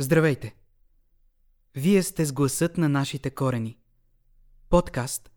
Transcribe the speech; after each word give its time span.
Здравейте! 0.00 0.54
Вие 1.74 2.02
сте 2.02 2.24
с 2.24 2.32
гласът 2.32 2.78
на 2.78 2.88
нашите 2.88 3.30
корени. 3.30 3.78
Подкаст 4.70 5.30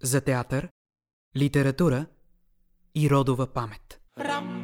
за 0.00 0.20
театър, 0.20 0.68
литература 1.36 2.06
и 2.94 3.10
родова 3.10 3.52
памет. 3.52 4.00
Ram 4.18 4.62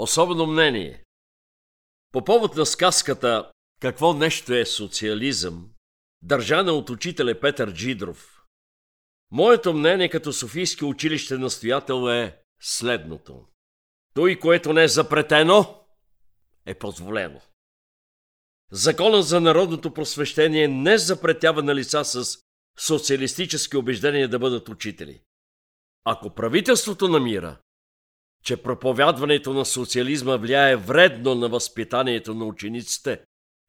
Особено 0.00 0.46
мнение. 0.46 1.04
По 2.12 2.24
повод 2.24 2.56
на 2.56 2.66
сказката 2.66 3.52
«Какво 3.80 4.14
нещо 4.14 4.54
е 4.54 4.66
социализъм», 4.66 5.70
държана 6.22 6.72
от 6.72 6.90
учителя 6.90 7.40
Петър 7.40 7.74
Джидров, 7.74 8.42
моето 9.30 9.74
мнение 9.74 10.08
като 10.08 10.32
Софийски 10.32 10.84
училище 10.84 11.38
настоятел 11.38 12.08
е 12.08 12.38
следното. 12.60 13.46
Той, 14.14 14.38
което 14.38 14.72
не 14.72 14.82
е 14.84 14.88
запретено, 14.88 15.84
е 16.66 16.74
позволено. 16.74 17.40
Законът 18.72 19.26
за 19.26 19.40
народното 19.40 19.94
просвещение 19.94 20.68
не 20.68 20.98
запретява 20.98 21.62
на 21.62 21.74
лица 21.74 22.04
с 22.04 22.38
социалистически 22.78 23.76
убеждения 23.76 24.28
да 24.28 24.38
бъдат 24.38 24.68
учители. 24.68 25.20
Ако 26.04 26.34
правителството 26.34 27.08
намира, 27.08 27.58
че 28.44 28.62
проповядването 28.62 29.52
на 29.52 29.64
социализма 29.64 30.36
влияе 30.36 30.76
вредно 30.76 31.34
на 31.34 31.48
възпитанието 31.48 32.34
на 32.34 32.44
учениците, 32.44 33.24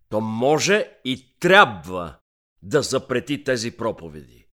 то 0.10 0.22
може 0.22 0.92
и 1.06 1.36
трябва 1.40 2.20
да 2.62 2.82
запрети 2.82 3.44
тези 3.44 3.78
проповеди. 3.78 4.48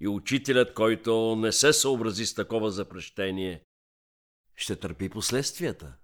И 0.00 0.08
учителят, 0.08 0.74
който 0.74 1.36
не 1.36 1.52
се 1.52 1.72
съобрази 1.72 2.26
с 2.26 2.34
такова 2.34 2.70
запрещение, 2.70 3.64
ще 4.56 4.76
търпи 4.76 5.08
последствията. 5.08 5.96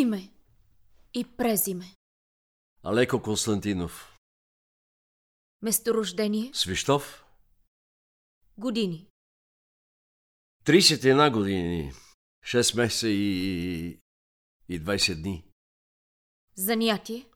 Име 0.00 0.32
и 1.14 1.24
презиме. 1.36 1.94
Алеко 2.82 3.22
Константинов. 3.22 4.18
Месторождение. 5.62 6.50
Свищов. 6.54 7.24
Години. 8.58 9.08
31 10.64 11.32
години. 11.32 11.92
6 12.44 12.76
месеца 12.76 13.08
и... 13.08 14.00
и 14.68 14.80
20 14.80 15.22
дни. 15.22 15.44
Занятие. 16.56 17.26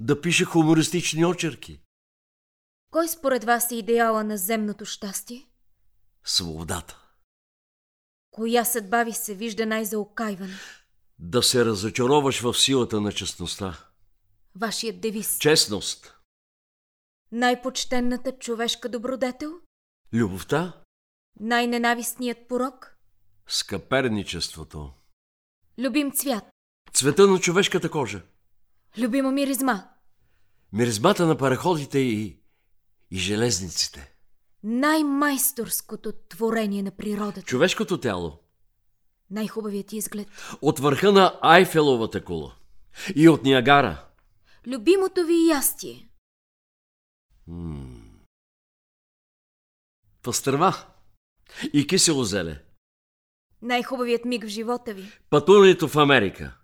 Да 0.00 0.20
пише 0.20 0.44
хумористични 0.44 1.24
очерки. 1.24 1.80
Кой 2.90 3.08
според 3.08 3.44
вас 3.44 3.70
е 3.70 3.74
идеала 3.74 4.24
на 4.24 4.36
земното 4.36 4.84
щастие? 4.84 5.46
Свободата. 6.24 7.00
Коя 8.30 8.64
съдба 8.64 9.04
ви 9.04 9.12
се 9.12 9.34
вижда 9.34 9.66
най-заокайвана? 9.66 10.58
Да 11.18 11.42
се 11.42 11.64
разочароваш 11.64 12.40
в 12.40 12.54
силата 12.54 13.00
на 13.00 13.12
честността. 13.12 13.78
Вашият 14.54 15.00
девиз. 15.00 15.38
Честност. 15.38 16.14
Най-почтенната 17.32 18.38
човешка 18.38 18.88
добродетел? 18.88 19.52
Любовта. 20.12 20.82
Най-ненавистният 21.40 22.38
порок? 22.48 22.96
Скъперничеството. 23.48 24.92
Любим 25.78 26.12
цвят? 26.12 26.44
Цвета 26.92 27.26
на 27.26 27.38
човешката 27.40 27.90
кожа. 27.90 28.22
Любима 28.98 29.32
миризма? 29.32 29.88
Миризмата 30.72 31.26
на 31.26 31.38
параходите 31.38 31.98
и, 31.98 32.40
и 33.10 33.18
железниците. 33.18 34.14
Най-майсторското 34.62 36.12
творение 36.28 36.82
на 36.82 36.90
природата? 36.90 37.42
Човешкото 37.42 38.00
тяло. 38.00 38.43
Най-хубавият 39.34 39.92
изглед? 39.92 40.28
От 40.62 40.78
върха 40.78 41.12
на 41.12 41.38
Айфеловата 41.42 42.24
кула. 42.24 42.54
И 43.14 43.28
от 43.28 43.42
Ниагара. 43.42 44.04
Любимото 44.66 45.26
ви 45.26 45.48
ястие? 45.48 46.08
Пастърва. 50.22 50.74
И 51.72 51.86
кисело 51.86 52.24
зеле. 52.24 52.62
Най-хубавият 53.62 54.24
миг 54.24 54.44
в 54.44 54.48
живота 54.48 54.94
ви? 54.94 55.04
Пътуването 55.30 55.88
в 55.88 55.96
Америка. 55.96 56.56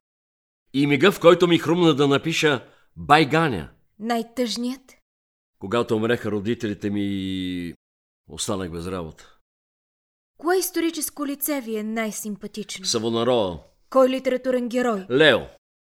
И 0.72 0.86
мига, 0.86 1.12
в 1.12 1.20
който 1.20 1.48
ми 1.48 1.58
хрумна 1.58 1.94
да 1.94 2.08
напиша 2.08 2.68
Байганя. 2.96 3.70
Най-тъжният? 3.98 4.96
Когато 5.58 5.96
умреха 5.96 6.30
родителите 6.30 6.90
ми 6.90 7.02
и 7.02 7.74
останах 8.28 8.70
без 8.70 8.86
работа. 8.86 9.39
Кое 10.40 10.58
историческо 10.58 11.26
лице 11.26 11.60
ви 11.60 11.76
е 11.76 11.82
най-симпатично? 11.82 12.86
Савонароа. 12.86 13.58
Кой 13.90 14.08
литературен 14.08 14.68
герой? 14.68 15.06
Лео. 15.10 15.40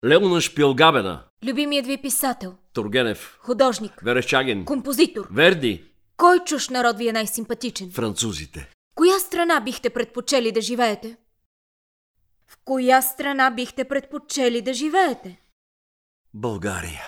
Лео 0.05 0.29
на 0.29 0.41
Шпилгабена. 0.41 1.23
Любимият 1.45 1.85
ви 1.85 2.01
писател? 2.01 2.55
Тургенев. 2.73 3.37
Художник? 3.41 4.01
Верещагин. 4.03 4.65
Композитор? 4.65 5.27
Верди. 5.31 5.83
Кой 6.17 6.39
чуш 6.39 6.69
народ 6.69 6.97
ви 6.97 7.07
е 7.07 7.11
най-симпатичен? 7.11 7.91
Французите. 7.91 8.71
Коя 8.95 9.19
страна 9.19 9.59
бихте 9.59 9.89
предпочели 9.89 10.51
да 10.51 10.61
живеете? 10.61 11.17
В 12.47 12.57
коя 12.65 13.01
страна 13.01 13.51
бихте 13.51 13.83
предпочели 13.83 14.61
да 14.61 14.73
живеете? 14.73 15.41
България. 16.33 17.03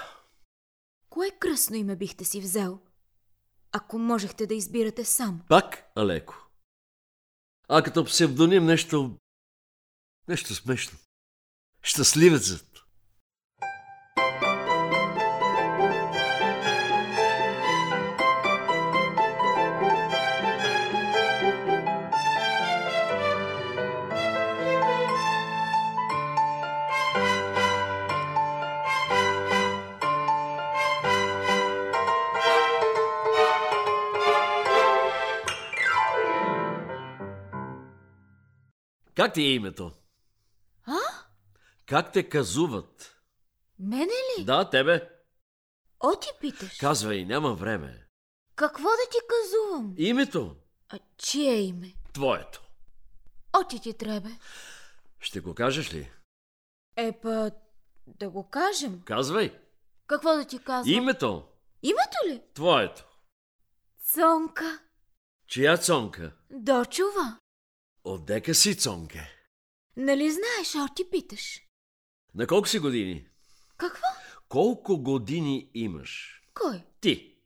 Кое 1.09 1.31
кръсно 1.39 1.75
име 1.75 1.95
бихте 1.95 2.25
си 2.25 2.41
взел, 2.41 2.79
ако 3.71 3.99
можехте 3.99 4.45
да 4.47 4.53
избирате 4.53 5.05
сам? 5.05 5.41
Пак 5.49 5.91
Алеко. 5.95 6.46
А 7.67 7.81
като 7.83 8.05
псевдоним 8.05 8.65
нещо... 8.65 9.17
Нещо 10.27 10.55
смешно. 10.55 10.97
Щастливецът. 11.83 12.76
Как 39.17 39.33
ти 39.33 39.41
е 39.41 39.53
името? 39.53 39.91
А? 40.85 40.97
Как 41.85 42.11
те 42.11 42.29
казуват? 42.29 43.15
Мене 43.79 44.05
ли? 44.05 44.45
Да, 44.45 44.69
тебе. 44.69 45.09
О, 45.99 46.15
ти 46.15 46.29
питаш. 46.41 46.77
Казвай, 46.77 47.25
няма 47.25 47.53
време. 47.53 48.07
Какво 48.55 48.83
да 48.83 49.09
ти 49.11 49.17
казувам? 49.29 49.95
Името? 49.97 50.55
А 50.89 50.99
чие 51.17 51.61
име? 51.61 51.93
Твоето. 52.13 52.67
О, 53.53 53.63
ти 53.67 53.93
требе. 53.93 54.29
Ще 55.19 55.39
го 55.39 55.55
кажеш 55.55 55.93
ли? 55.93 56.11
Е, 56.95 57.19
па, 57.21 57.51
да 58.07 58.29
го 58.29 58.49
кажем. 58.49 59.01
Казвай. 59.05 59.59
Какво 60.07 60.35
да 60.35 60.45
ти 60.45 60.59
казвам? 60.59 60.93
Името. 60.93 61.47
Името 61.83 62.17
ли? 62.27 62.41
Твоето. 62.53 63.05
Цонка. 64.13 64.79
Чия 65.47 65.77
цонка? 65.77 66.31
Дочува. 66.51 67.39
Отдека 68.09 68.55
си 68.55 68.75
цонке. 68.75 69.29
Нали 69.97 70.31
знаеш, 70.31 70.75
о, 70.75 70.93
ти 70.95 71.09
питаш. 71.09 71.61
На 72.35 72.47
колко 72.47 72.67
си 72.67 72.79
години? 72.79 73.27
Какво? 73.77 74.07
Колко 74.49 74.97
години 74.97 75.71
имаш? 75.73 76.41
Кой? 76.53 76.83
Ти. 77.01 77.37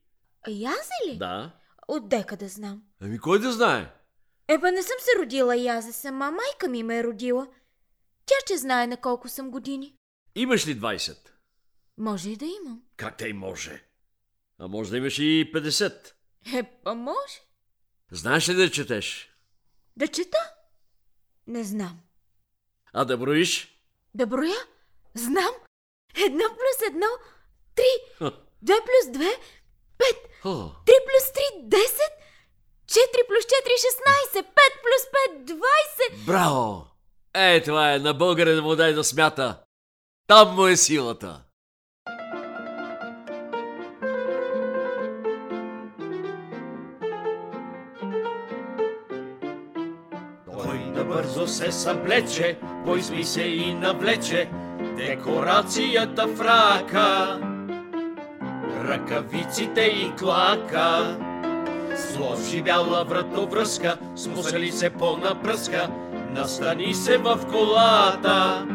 А 0.48 0.52
аз 0.52 0.90
ли? 1.08 1.18
Да. 1.18 1.60
Отдека 1.88 2.38
да 2.38 2.48
знам. 2.48 2.84
Ами 3.00 3.20
кой 3.20 3.40
да 3.40 3.54
знае? 3.54 3.94
Еба 4.48 4.72
не 4.72 4.84
съм 4.84 4.96
се 5.00 5.20
родила 5.20 5.56
и 5.56 5.68
аз 5.68 5.96
сама, 5.96 6.32
майка 6.32 6.68
ми 6.68 6.84
ме 6.84 7.00
е 7.00 7.04
родила. 7.04 7.48
Тя 8.26 8.36
ще 8.46 8.58
знае 8.58 8.88
на 8.88 8.98
колко 8.98 9.30
съм 9.30 9.52
години. 9.52 9.96
Имаш 10.36 10.68
ли 10.68 10.80
20? 10.80 11.18
Може 11.98 12.30
и 12.30 12.36
да 12.36 12.46
имам. 12.46 12.82
Как 12.98 13.18
те 13.18 13.28
и 13.28 13.34
може? 13.34 13.84
А 14.60 14.68
може 14.68 14.92
да 14.92 14.98
имаш 14.98 15.20
и 15.20 15.52
50. 15.56 16.14
Е, 16.54 16.64
па 16.84 16.96
може. 16.96 17.42
Знаеш 18.12 18.50
ли 18.50 18.54
да 18.54 18.72
четеш? 18.72 19.31
Да 19.98 20.08
чета? 20.08 20.38
Не 21.48 21.64
знам. 21.64 22.00
А 22.94 23.06
да 23.06 23.18
броиш? 23.18 23.80
Да 24.14 24.26
броя? 24.26 24.56
Знам. 25.14 25.54
Едно 26.26 26.44
плюс 26.50 26.88
едно, 26.88 27.08
три. 27.76 28.30
Две 28.62 28.74
плюс 28.82 29.14
две, 29.14 29.32
пет. 29.98 30.18
Три 30.86 30.96
плюс 31.08 31.32
три, 31.34 31.62
десет. 31.64 32.12
Четири 32.88 33.28
плюс 33.28 33.44
четири, 33.44 33.74
шестнайсет. 33.82 34.56
Пет 34.56 34.74
плюс 34.84 35.06
пет, 35.12 35.46
двайсет. 35.46 36.26
браво! 36.26 36.88
Е, 37.34 37.64
това 37.64 37.94
е, 37.94 38.00
на 38.00 38.14
българин 38.14 38.56
да 38.56 38.62
му 38.62 38.76
дай 38.76 38.94
да 38.94 39.04
смята. 39.04 39.64
Там 40.28 40.56
му 40.56 40.68
е 40.68 40.78
силата. 40.78 41.44
Се 51.52 51.72
съблече, 51.72 52.58
поизми 52.86 53.24
се 53.24 53.42
и 53.42 53.74
навлече, 53.74 54.50
декорацията 54.98 56.28
в 56.28 56.42
рака, 56.42 57.40
ръкавиците 58.88 59.82
и 59.82 60.12
клака. 60.20 61.18
Сложи 61.96 62.62
бяла 62.62 63.04
вратовръзка, 63.04 63.98
смусали 64.16 64.72
се 64.72 64.90
по-напръска, 64.90 65.90
настани 66.36 66.94
се 66.94 67.18
в 67.18 67.40
колата 67.52 68.68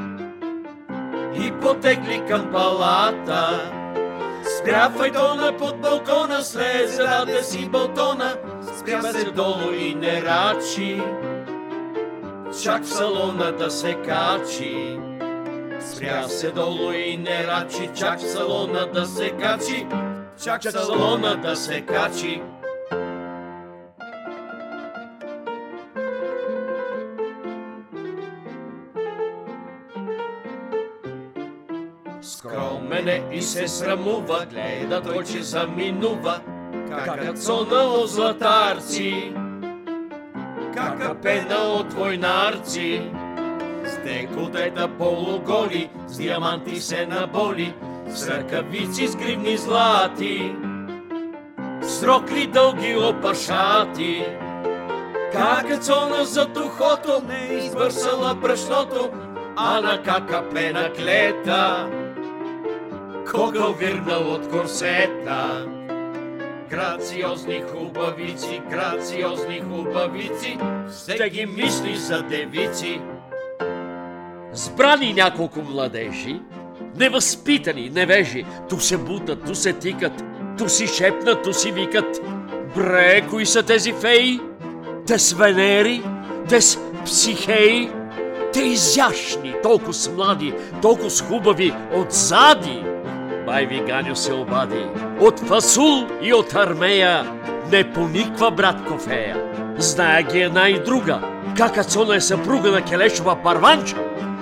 и 1.44 1.52
потегли 1.52 2.22
към 2.28 2.50
палата. 2.52 3.72
Спря 4.58 4.90
файтона 4.90 5.56
под 5.58 5.80
балкона, 5.80 6.42
слезе 6.42 7.04
раде 7.04 7.42
си 7.42 7.68
балтона, 7.68 8.36
спря 8.78 9.02
се 9.02 9.30
долу 9.30 9.72
и 9.72 9.94
не 9.94 10.22
рачи 10.22 11.02
чак 12.62 12.84
в 12.84 12.88
салона 12.88 13.52
да 13.52 13.70
се 13.70 13.94
качи. 13.94 14.98
Спря 15.80 16.28
се 16.28 16.50
долу 16.50 16.92
и 16.92 17.16
не 17.16 17.46
рачи, 17.46 17.90
чак 17.94 18.18
в 18.18 18.30
салона 18.30 18.86
да 18.94 19.06
се 19.06 19.30
качи, 19.30 19.86
чак 20.44 20.62
в 20.62 20.70
салона 20.70 21.36
да 21.36 21.56
се 21.56 21.80
качи. 21.80 22.42
Скромен 32.22 33.08
е 33.08 33.22
и 33.32 33.42
се 33.42 33.68
срамува, 33.68 34.46
гледа 34.50 35.02
той, 35.02 35.24
че 35.24 35.42
заминува, 35.42 36.40
какът 36.88 37.42
сонало 37.42 38.06
златарци. 38.06 39.32
кака 39.32 39.45
пена 41.22 41.56
от 41.56 41.92
войнарци. 41.92 43.10
С 43.84 43.98
декотета 44.04 44.88
полуголи, 44.88 45.90
с 46.06 46.16
диаманти 46.16 46.80
се 46.80 47.06
наболи, 47.06 47.74
с 48.08 48.28
ръкавици 48.28 49.08
с 49.08 49.16
гривни 49.16 49.56
злати, 49.56 50.54
с 51.82 52.02
рокли 52.02 52.46
дълги 52.46 52.96
опашати. 52.96 54.24
Кака 55.32 55.78
цона 55.78 56.24
зад 56.24 56.56
ухото, 56.56 57.22
не 57.28 57.54
избърсала 57.54 58.34
брашното, 58.34 59.10
а 59.56 59.80
на 59.80 60.02
кака 60.02 60.48
пена 60.54 60.92
клета, 60.92 61.90
кокъл 63.30 63.72
вирнал 63.72 64.32
от 64.32 64.48
корсета. 64.48 65.66
Грациозни 66.70 67.62
хубавици, 67.72 68.60
грациозни 68.70 69.60
хубавици, 69.60 70.58
всеки 70.90 71.46
мисли 71.46 71.96
за 71.96 72.22
девици. 72.22 73.00
Сбрани 74.52 75.14
няколко 75.14 75.62
младежи, 75.62 76.40
невъзпитани, 76.96 77.90
невежи, 77.90 78.44
ту 78.68 78.80
се 78.80 78.96
бутат, 78.96 79.44
ту 79.44 79.54
се 79.54 79.72
тикат, 79.72 80.24
ту 80.58 80.68
си 80.68 80.86
шепнат, 80.86 81.42
ту 81.42 81.52
си 81.52 81.72
викат. 81.72 82.20
Бре, 82.74 83.26
кои 83.30 83.46
са 83.46 83.62
тези 83.62 83.92
феи? 83.92 84.40
Дес 85.06 85.32
Венери, 85.32 86.02
дес 86.48 86.78
психеи, 87.04 87.90
те 88.52 88.62
изящни, 88.62 89.54
толкова 89.62 89.94
с 89.94 90.10
млади, 90.10 90.54
толкова 90.82 91.10
с 91.10 91.22
хубави, 91.22 91.74
отзади. 91.94 92.95
Бай 93.46 93.66
ви 93.66 93.82
Ганю 93.86 94.16
се 94.16 94.32
обади, 94.32 94.86
от 95.20 95.40
фасул 95.40 96.06
и 96.22 96.34
от 96.34 96.54
армея 96.54 97.26
не 97.72 97.92
пониква 97.92 98.50
брат 98.50 98.84
Кофея. 98.88 99.36
Зная 99.78 100.22
ги 100.22 100.40
една 100.40 100.68
и 100.68 100.82
друга, 100.82 101.20
кака 101.56 101.84
цона 101.84 102.16
е 102.16 102.20
съпруга 102.20 102.70
на 102.70 102.82
Келешова 102.82 103.42
парванча, 103.42 103.96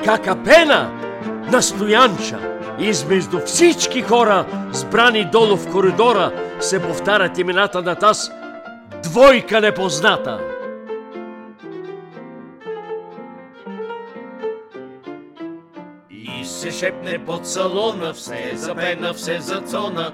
кака 0.05 0.37
пена 0.45 0.91
на 1.53 1.63
стоянча. 1.63 2.39
Измежду 2.79 3.41
всички 3.47 4.03
хора, 4.03 4.45
сбрани 4.73 5.25
долу 5.25 5.57
в 5.57 5.73
коридора, 5.73 6.33
се 6.61 6.83
повтарят 6.83 7.39
имената 7.39 7.83
на 7.83 7.95
таз 7.95 8.33
двойка 9.03 9.61
непозната. 9.61 10.41
Шепне 16.85 17.19
под 17.19 17.47
салона, 17.47 18.13
все 18.13 18.51
за 18.55 18.75
пена, 18.75 19.13
все 19.15 19.41
за 19.41 19.61
цона. 19.61 20.13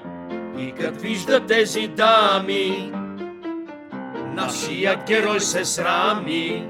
И 0.57 0.71
като 0.71 0.99
вижда 0.99 1.39
тези 1.39 1.87
дами, 1.87 2.91
нашия 4.35 4.95
герой 5.07 5.39
се 5.39 5.65
срами. 5.65 6.69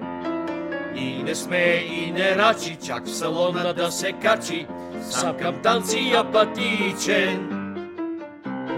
И 0.96 1.24
не 1.24 1.36
смее 1.36 1.78
и 1.78 2.12
не 2.12 2.36
рачи, 2.36 2.78
чак 2.86 3.06
в 3.06 3.16
салона 3.16 3.74
да 3.74 3.92
се 3.92 4.12
качи, 4.12 4.68
сам 5.10 5.38
към 5.38 5.56
танци 5.62 6.14
апатичен. 6.18 7.48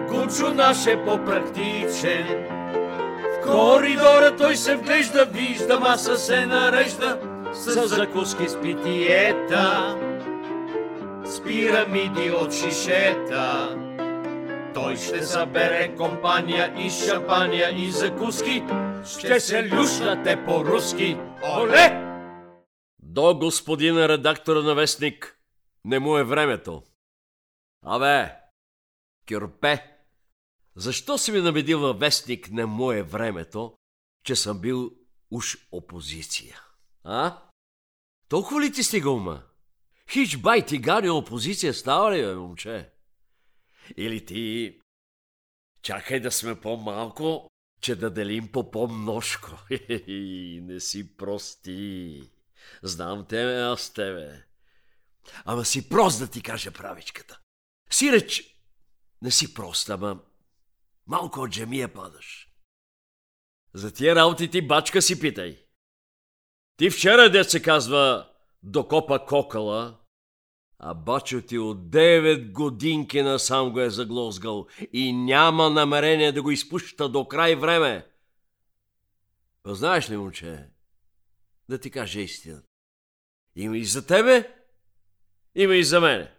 Гучо 0.10 0.54
наш 0.54 0.88
е 0.88 0.98
по-практичен. 1.06 2.46
В 3.34 3.46
коридора 3.46 4.36
той 4.38 4.56
се 4.56 4.76
вглежда, 4.76 5.26
вижда 5.26 5.80
маса 5.80 6.18
се 6.18 6.46
нарежда, 6.46 7.20
с 7.54 7.88
закуски 7.88 8.50
с 8.50 8.62
питиета, 8.62 9.96
с 11.34 11.44
пирамиди 11.44 12.32
от 12.32 12.54
шишета. 12.54 13.78
Той 14.74 14.98
ще 14.98 15.24
събере 15.24 15.96
компания 15.96 16.86
и 16.86 16.90
шампания 16.90 17.86
и 17.86 17.92
закуски, 17.92 18.64
ще 19.18 19.40
се 19.40 19.70
люшнате 19.70 20.46
по-руски. 20.46 21.18
Оле! 21.44 22.04
До 23.00 23.36
господина 23.36 24.10
редактора 24.10 24.62
на 24.62 24.76
вестник 24.76 25.40
не 25.86 26.00
му 26.00 26.18
е 26.18 26.24
времето. 26.24 26.84
Абе, 27.86 28.36
кюрпе, 29.30 29.98
защо 30.76 31.18
си 31.18 31.32
ми 31.32 31.42
набедил 31.42 31.80
във 31.80 32.00
вестник 32.00 32.52
не 32.52 32.66
му 32.66 32.92
е 32.92 33.04
времето, 33.04 33.76
че 34.24 34.36
съм 34.36 34.60
бил 34.60 34.92
уж 35.32 35.58
опозиция? 35.72 36.62
А? 37.04 37.38
Толкова 38.30 38.62
ли 38.62 38.72
ти 38.72 38.84
стига 38.84 39.12
ума? 39.12 39.44
Хич 40.10 40.38
бай 40.38 40.66
ти 40.66 40.78
гани 40.78 41.10
опозиция 41.10 41.74
става 41.74 42.18
ли, 42.18 42.22
бе, 42.22 42.36
момче? 42.36 42.90
Или 43.98 44.26
ти... 44.26 44.80
Чакай 45.82 46.20
да 46.20 46.32
сме 46.32 46.62
по-малко, 46.62 47.50
че 47.82 47.96
да 47.96 48.10
делим 48.10 48.52
по 48.52 48.72
по-множко. 48.72 49.50
Не 50.62 50.80
си 50.80 51.18
прости. 51.18 52.22
Знам 52.84 53.26
тебе, 53.26 53.62
аз 53.62 53.94
тебе. 53.94 54.44
Ама 55.46 55.66
си 55.66 55.90
прост 55.90 56.20
да 56.20 56.28
ти 56.28 56.42
кажа 56.42 56.72
правичката. 56.72 57.40
Сиреч, 57.90 58.58
не 59.22 59.32
си 59.32 59.54
прост, 59.54 59.90
ама 59.90 60.20
малко 61.08 61.40
от 61.40 61.52
джемия 61.52 61.94
падаш. 61.94 62.50
За 63.74 63.94
тия 63.94 64.16
работи 64.16 64.52
ти 64.52 64.68
бачка 64.68 65.02
си 65.02 65.20
питай. 65.20 65.66
Ти 66.78 66.90
вчера, 66.90 67.32
дет 67.32 67.52
се 67.52 67.62
казва, 67.62 68.33
докопа 68.64 69.26
кокала, 69.26 69.98
а 70.80 70.94
бачо 70.94 71.42
ти 71.42 71.58
от 71.58 71.78
9 71.78 72.52
годинки 72.52 73.22
насам 73.22 73.72
го 73.72 73.80
е 73.80 73.90
заглозгал 73.90 74.68
и 74.94 75.14
няма 75.14 75.70
намерение 75.70 76.32
да 76.32 76.42
го 76.42 76.52
изпуща 76.52 77.10
до 77.10 77.28
край 77.28 77.56
време. 77.56 78.08
Знаеш 79.66 80.10
ли, 80.10 80.18
момче, 80.18 80.70
да 81.70 81.78
ти 81.78 81.92
кажа 81.92 82.20
истината. 82.20 82.68
Има 83.56 83.78
и 83.78 83.86
за 83.86 84.08
тебе, 84.08 84.56
има 85.56 85.76
и 85.76 85.84
за 85.84 86.02
мене. 86.02 86.32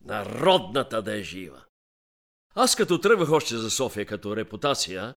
Народната 0.00 1.02
да 1.02 1.16
е 1.16 1.22
жива. 1.22 1.64
Аз 2.54 2.76
като 2.76 3.00
тръгвах 3.00 3.30
още 3.30 3.56
за 3.56 3.70
София 3.70 4.06
като 4.06 4.36
репутация, 4.36 5.14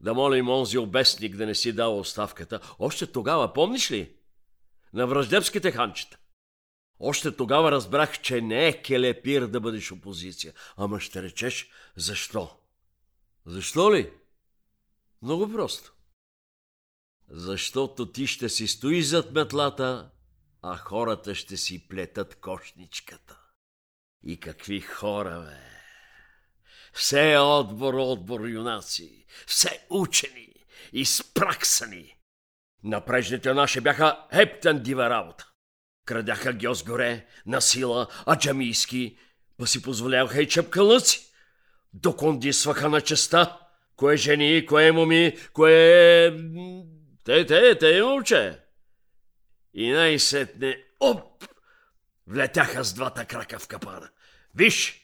Да 0.00 0.14
молим 0.14 0.48
онзи 0.48 0.78
обестник 0.78 1.36
да 1.36 1.46
не 1.46 1.54
си 1.54 1.72
дава 1.72 1.96
оставката. 1.96 2.74
Още 2.78 3.06
тогава, 3.06 3.52
помниш 3.52 3.90
ли? 3.90 4.17
На 4.92 5.06
враждебските 5.06 5.72
ханчета. 5.72 6.18
Още 7.00 7.36
тогава 7.36 7.70
разбрах, 7.70 8.20
че 8.20 8.40
не 8.40 8.68
е 8.68 8.82
келепир 8.82 9.46
да 9.46 9.60
бъдеш 9.60 9.92
опозиция. 9.92 10.52
Ама 10.76 11.00
ще 11.00 11.22
речеш, 11.22 11.70
защо? 11.96 12.60
Защо 13.46 13.94
ли? 13.94 14.12
Много 15.22 15.52
просто. 15.52 15.92
Защото 17.28 18.12
ти 18.12 18.26
ще 18.26 18.48
си 18.48 18.66
стои 18.66 19.02
зад 19.02 19.32
метлата, 19.32 20.10
а 20.62 20.76
хората 20.76 21.34
ще 21.34 21.56
си 21.56 21.88
плетат 21.88 22.34
кошничката. 22.34 23.40
И 24.24 24.40
какви 24.40 24.80
хора, 24.80 25.40
бе! 25.40 25.68
Все 26.92 27.32
е 27.32 27.38
отбор, 27.38 27.94
отбор 27.94 28.46
юнаци, 28.46 29.26
все 29.46 29.86
учени, 29.90 30.54
изпраксани. 30.92 32.17
Напрежните 32.84 33.54
наши 33.54 33.80
бяха 33.80 34.26
ептен 34.32 34.82
дива 34.82 35.10
работа. 35.10 35.48
Крадяха 36.04 36.52
гьоз 36.52 36.82
горе, 36.84 37.26
на 37.46 37.60
сила, 37.60 38.06
а 38.26 38.38
джамийски, 38.38 39.18
па 39.56 39.66
си 39.66 39.82
позволяваха 39.82 40.42
и 40.42 40.48
чепкалъци. 40.48 41.32
Докондисваха 41.92 42.88
на 42.88 43.00
честа. 43.00 43.58
Кое 43.96 44.16
жени, 44.16 44.66
кое 44.66 44.92
моми, 44.92 45.36
кое... 45.52 46.30
Те, 47.24 47.46
те, 47.46 47.78
те, 47.78 48.02
момче. 48.02 48.58
И 49.74 49.90
най-сетне, 49.90 50.84
оп, 51.00 51.44
влетяха 52.26 52.84
с 52.84 52.94
двата 52.94 53.24
крака 53.24 53.58
в 53.58 53.68
капана. 53.68 54.08
Виж, 54.54 55.00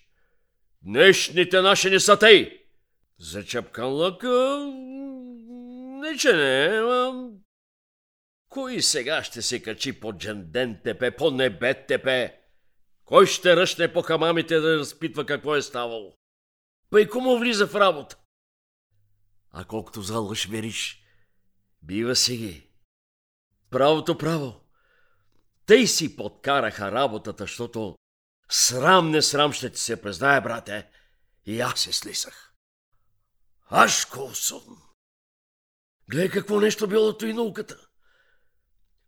днешните 0.82 1.60
наши 1.60 1.90
не 1.90 2.00
са 2.00 2.18
тъй. 2.18 2.60
За 3.18 3.44
чапкан 3.44 3.92
лъка, 3.92 4.72
не 6.02 6.16
че 6.18 6.32
не, 6.32 6.78
ама... 6.78 7.30
Кой 8.54 8.82
сега 8.82 9.24
ще 9.24 9.42
се 9.42 9.62
качи 9.62 10.00
по 10.00 10.12
дженден 10.12 10.80
тепе, 10.84 11.16
по 11.16 11.30
небе 11.30 11.86
тепе? 11.86 12.40
Кой 13.04 13.26
ще 13.26 13.56
ръшне 13.56 13.92
по 13.92 14.02
хамамите 14.02 14.60
да 14.60 14.78
разпитва 14.78 15.26
какво 15.26 15.56
е 15.56 15.62
ставало? 15.62 16.14
Па 16.90 17.00
и 17.00 17.08
кому 17.08 17.38
влиза 17.38 17.66
в 17.66 17.74
работа? 17.74 18.18
А 19.50 19.64
колкото 19.64 20.02
за 20.02 20.18
лъж 20.18 20.46
вериш, 20.46 21.02
бива 21.82 22.16
си 22.16 22.36
ги. 22.36 22.70
Правото 23.70 24.18
право. 24.18 24.60
Тъй 25.66 25.86
си 25.86 26.16
подкараха 26.16 26.92
работата, 26.92 27.44
защото 27.44 27.96
срам 28.50 29.10
не 29.10 29.22
срам 29.22 29.52
ще 29.52 29.70
ти 29.70 29.80
се 29.80 30.02
признае, 30.02 30.40
брате. 30.40 30.90
И 31.46 31.60
аз 31.60 31.80
се 31.80 31.92
слисах. 31.92 32.52
Аш 33.70 34.04
Колсон! 34.04 34.82
Гледай 36.10 36.28
какво 36.28 36.60
нещо 36.60 36.88
било 36.88 37.16
и 37.22 37.32
науката. 37.32 37.83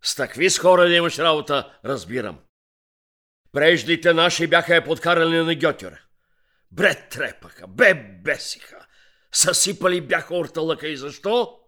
С 0.06 0.14
такви 0.14 0.50
с 0.50 0.58
хора 0.58 0.88
да 0.88 0.94
имаш 0.94 1.18
работа, 1.18 1.78
разбирам. 1.84 2.38
Преждите 3.52 4.12
наши 4.14 4.46
бяха 4.46 4.74
я 4.74 4.84
подкарали 4.84 5.36
на 5.36 5.54
Гьотюра. 5.54 6.00
Бре 6.70 7.08
трепаха, 7.10 7.66
бе 7.66 7.94
бесиха. 7.94 8.86
Съсипали 9.32 10.00
бяха 10.00 10.36
орталъка 10.36 10.88
и 10.88 10.96
защо? 10.96 11.60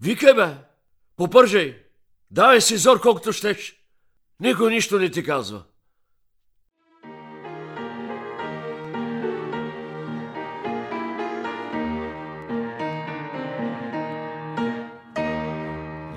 Викай 0.00 0.34
бе, 0.34 0.48
попържай, 1.16 1.84
давай 2.30 2.60
си 2.60 2.76
зор 2.76 3.00
колкото 3.00 3.32
щеш. 3.32 3.76
Никой 4.40 4.70
нищо 4.70 4.98
не 4.98 5.10
ти 5.10 5.24
казва. 5.24 5.64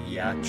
Я 0.08 0.42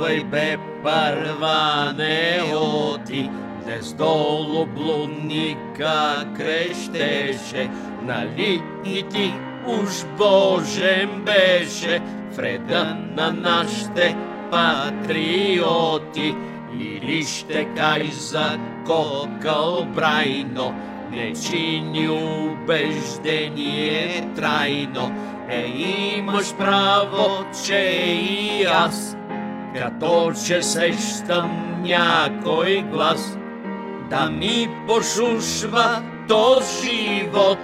чувай 0.00 0.24
бе, 0.24 0.58
парване 0.82 2.40
оти, 2.54 3.30
днес 3.64 3.92
долу 3.92 4.66
блудника 4.66 6.26
крещеше, 6.36 7.70
нали 8.02 8.62
и 8.84 9.02
ти 9.02 9.34
уж 9.66 10.04
Божен 10.18 11.24
беше, 11.24 12.00
вреда 12.36 12.96
на 13.16 13.30
нашите 13.32 14.16
патриоти, 14.50 16.34
или 16.80 17.22
ще 17.22 17.64
кай 17.64 18.10
за 18.12 18.58
кокъл 18.86 19.86
брайно, 19.94 20.74
не 21.10 21.32
чини 21.32 22.08
убеждение 22.48 24.28
трайно, 24.36 25.12
е 25.50 25.66
имаш 26.16 26.54
право, 26.56 27.44
че 27.66 27.76
и 27.76 28.64
аз, 28.64 29.16
като 29.74 30.32
че 30.46 30.62
сещам 30.62 31.82
някой 31.82 32.84
глас, 32.92 33.38
да 34.10 34.30
ми 34.30 34.68
пошушва 34.86 36.02
то 36.28 36.62
живот, 36.82 37.58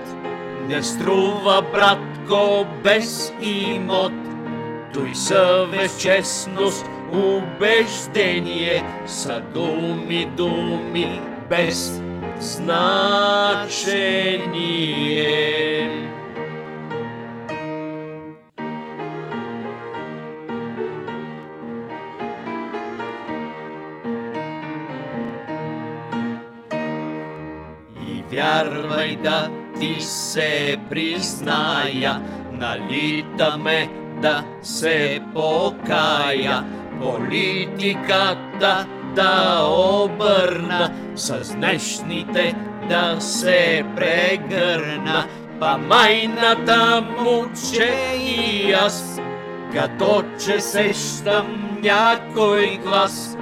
не 0.69 0.83
струва, 0.83 1.63
братко, 1.73 2.67
без 2.85 3.33
имот. 3.43 4.13
Той 4.95 5.15
съвест, 5.15 6.01
честност, 6.01 6.87
убеждение 7.13 8.85
са 9.07 9.43
думи, 9.55 10.31
думи, 10.37 11.21
без 11.51 12.03
значение. 12.41 13.67
Вярвай 28.37 29.16
да 29.16 29.50
ти 29.81 29.97
се 30.00 30.76
призная, 30.90 32.21
налитаме 32.52 33.88
да 34.23 34.45
се 34.62 35.21
покая, 35.35 36.64
политиката 37.00 38.87
да 39.14 39.62
обърна, 40.05 40.93
с 41.14 41.55
днешните 41.55 42.55
да 42.88 43.21
се 43.21 43.85
прегърна, 43.97 45.26
па 45.61 45.78
майната 45.78 47.05
му, 47.19 47.45
че 47.73 47.95
и 48.21 48.73
аз, 48.73 49.21
като 49.73 50.25
че 50.45 50.61
сещам 50.61 51.78
някой 51.83 52.81
глас, 52.85 53.37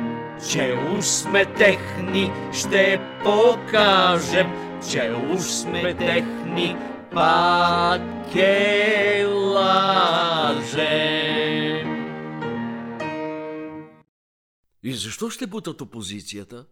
че 0.50 0.74
уж 0.98 1.04
сме 1.04 1.44
техни, 1.44 2.32
ще 2.52 3.00
покажем, 3.24 4.63
че 4.90 5.12
уж 5.32 5.42
сме 5.42 5.96
техни, 5.96 6.76
пак. 7.12 8.14
И 14.82 14.94
защо 14.94 15.30
ще 15.30 15.46
бутат 15.46 15.80
опозицията? 15.80 16.66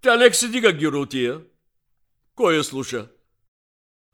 Тя 0.00 0.16
нек 0.16 0.34
се 0.34 0.48
дига 0.48 0.72
геротия. 0.72 1.40
Кой 2.34 2.56
я 2.56 2.64
слуша? 2.64 3.08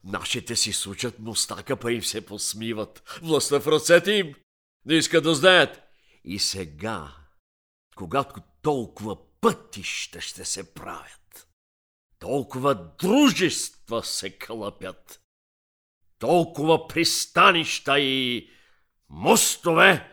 Нашите 0.05 0.57
си 0.57 0.73
сучат 0.73 1.19
мустака, 1.19 1.77
па 1.77 1.93
им 1.93 2.03
се 2.03 2.27
посмиват. 2.27 3.21
Властта 3.23 3.61
в 3.61 3.67
ръцете 3.67 4.13
им. 4.13 4.35
Не 4.85 4.95
искат 4.95 5.25
да 5.25 5.35
знаят. 5.35 5.83
И 6.25 6.39
сега, 6.39 7.17
когато 7.97 8.41
толкова 8.63 9.41
пътища 9.41 10.21
ще 10.21 10.45
се 10.45 10.75
правят, 10.75 11.26
толкова 12.27 12.75
дружества 12.75 14.05
се 14.05 14.39
кълъпят, 14.39 15.21
толкова 16.19 16.89
пристанища 16.89 18.01
и 18.01 18.49
мостове, 19.09 20.11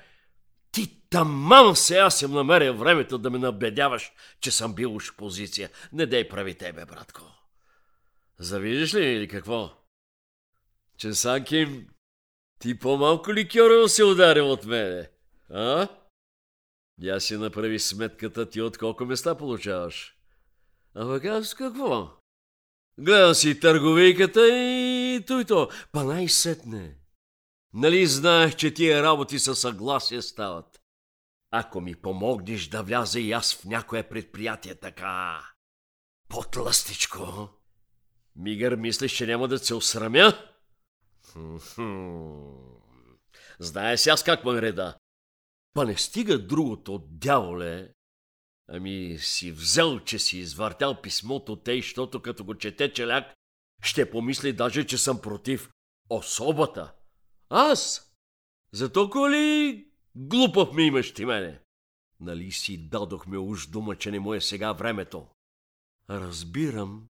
ти 0.72 1.10
таман 1.10 1.76
се 1.76 1.98
аз 1.98 2.20
съм 2.20 2.32
намеря 2.32 2.74
времето 2.74 3.18
да 3.18 3.30
ме 3.30 3.40
набедяваш, 3.40 4.12
че 4.40 4.52
съм 4.52 4.76
бил 4.76 4.96
уж 4.96 5.16
позиция. 5.16 5.70
Не 5.94 6.06
дей 6.06 6.30
прави 6.30 6.58
тебе, 6.58 6.86
братко. 6.86 7.22
Завиждаш 8.40 8.94
ли 8.94 9.06
или 9.06 9.28
какво? 9.28 9.74
Че 10.98 11.14
Санким, 11.14 11.88
ти 12.60 12.80
по-малко 12.80 13.34
ли 13.34 13.48
кьорово 13.48 13.88
се 13.88 14.04
ударил 14.04 14.52
от 14.52 14.66
мене? 14.66 15.10
А? 15.50 15.88
Я 17.02 17.20
си 17.20 17.38
направи 17.38 17.80
сметката 17.80 18.50
ти 18.50 18.62
от 18.62 18.78
колко 18.78 19.06
места 19.06 19.36
получаваш. 19.36 20.13
А 20.96 21.08
пък 21.08 21.26
аз 21.26 21.54
какво? 21.54 22.10
Гледам 22.98 23.34
си 23.34 23.60
търговийката 23.60 24.48
и 24.48 25.24
той 25.28 25.46
то. 25.46 25.70
Па 25.92 26.04
най-сетне. 26.04 26.98
Нали 27.74 28.08
знаех, 28.08 28.56
че 28.56 28.74
тия 28.74 29.04
работи 29.04 29.40
със 29.40 29.60
съгласие 29.60 30.22
стават? 30.22 30.82
Ако 31.52 31.82
ми 31.82 31.96
помогнеш 31.96 32.68
да 32.68 32.84
вляза 32.84 33.20
и 33.20 33.32
аз 33.32 33.56
в 33.56 33.66
някое 33.66 34.04
предприятие 34.04 34.76
така... 34.76 35.42
По-тлъстичко. 36.30 37.50
Мигър, 38.36 38.76
мислиш, 38.76 39.12
че 39.12 39.28
няма 39.28 39.48
да 39.48 39.60
се 39.60 39.74
осрамя? 39.74 40.34
Знае 43.60 43.98
си 43.98 44.10
аз 44.10 44.24
как 44.24 44.46
ме 44.46 44.62
реда. 44.62 44.98
Па 45.74 45.86
не 45.86 45.98
стига 45.98 46.40
другото, 46.40 47.08
дяволе. 47.10 47.94
Ами 48.68 49.18
си 49.20 49.52
взел, 49.52 50.00
че 50.00 50.20
си 50.20 50.38
извъртял 50.38 51.02
писмото 51.02 51.56
тъй, 51.56 51.82
защото 51.82 52.22
като 52.22 52.46
го 52.46 52.56
чете 52.56 52.94
челяк, 52.94 53.34
ще 53.84 54.12
помисли 54.12 54.54
даже, 54.54 54.86
че 54.86 54.98
съм 54.98 55.22
против 55.22 55.70
особата. 56.10 56.94
Аз? 57.50 58.12
За 58.72 58.92
толкова 58.92 59.32
ли 59.32 59.88
глупав 60.16 60.74
ми 60.74 60.84
имаш 60.84 61.14
ти 61.14 61.26
мене? 61.26 61.60
Нали 62.20 62.52
си 62.52 62.90
дадохме 62.90 63.38
уж 63.38 63.68
дума, 63.68 63.96
че 63.96 64.12
не 64.12 64.20
му 64.20 64.34
е 64.34 64.42
сега 64.42 64.72
времето? 64.72 65.28
Разбирам. 66.10 67.08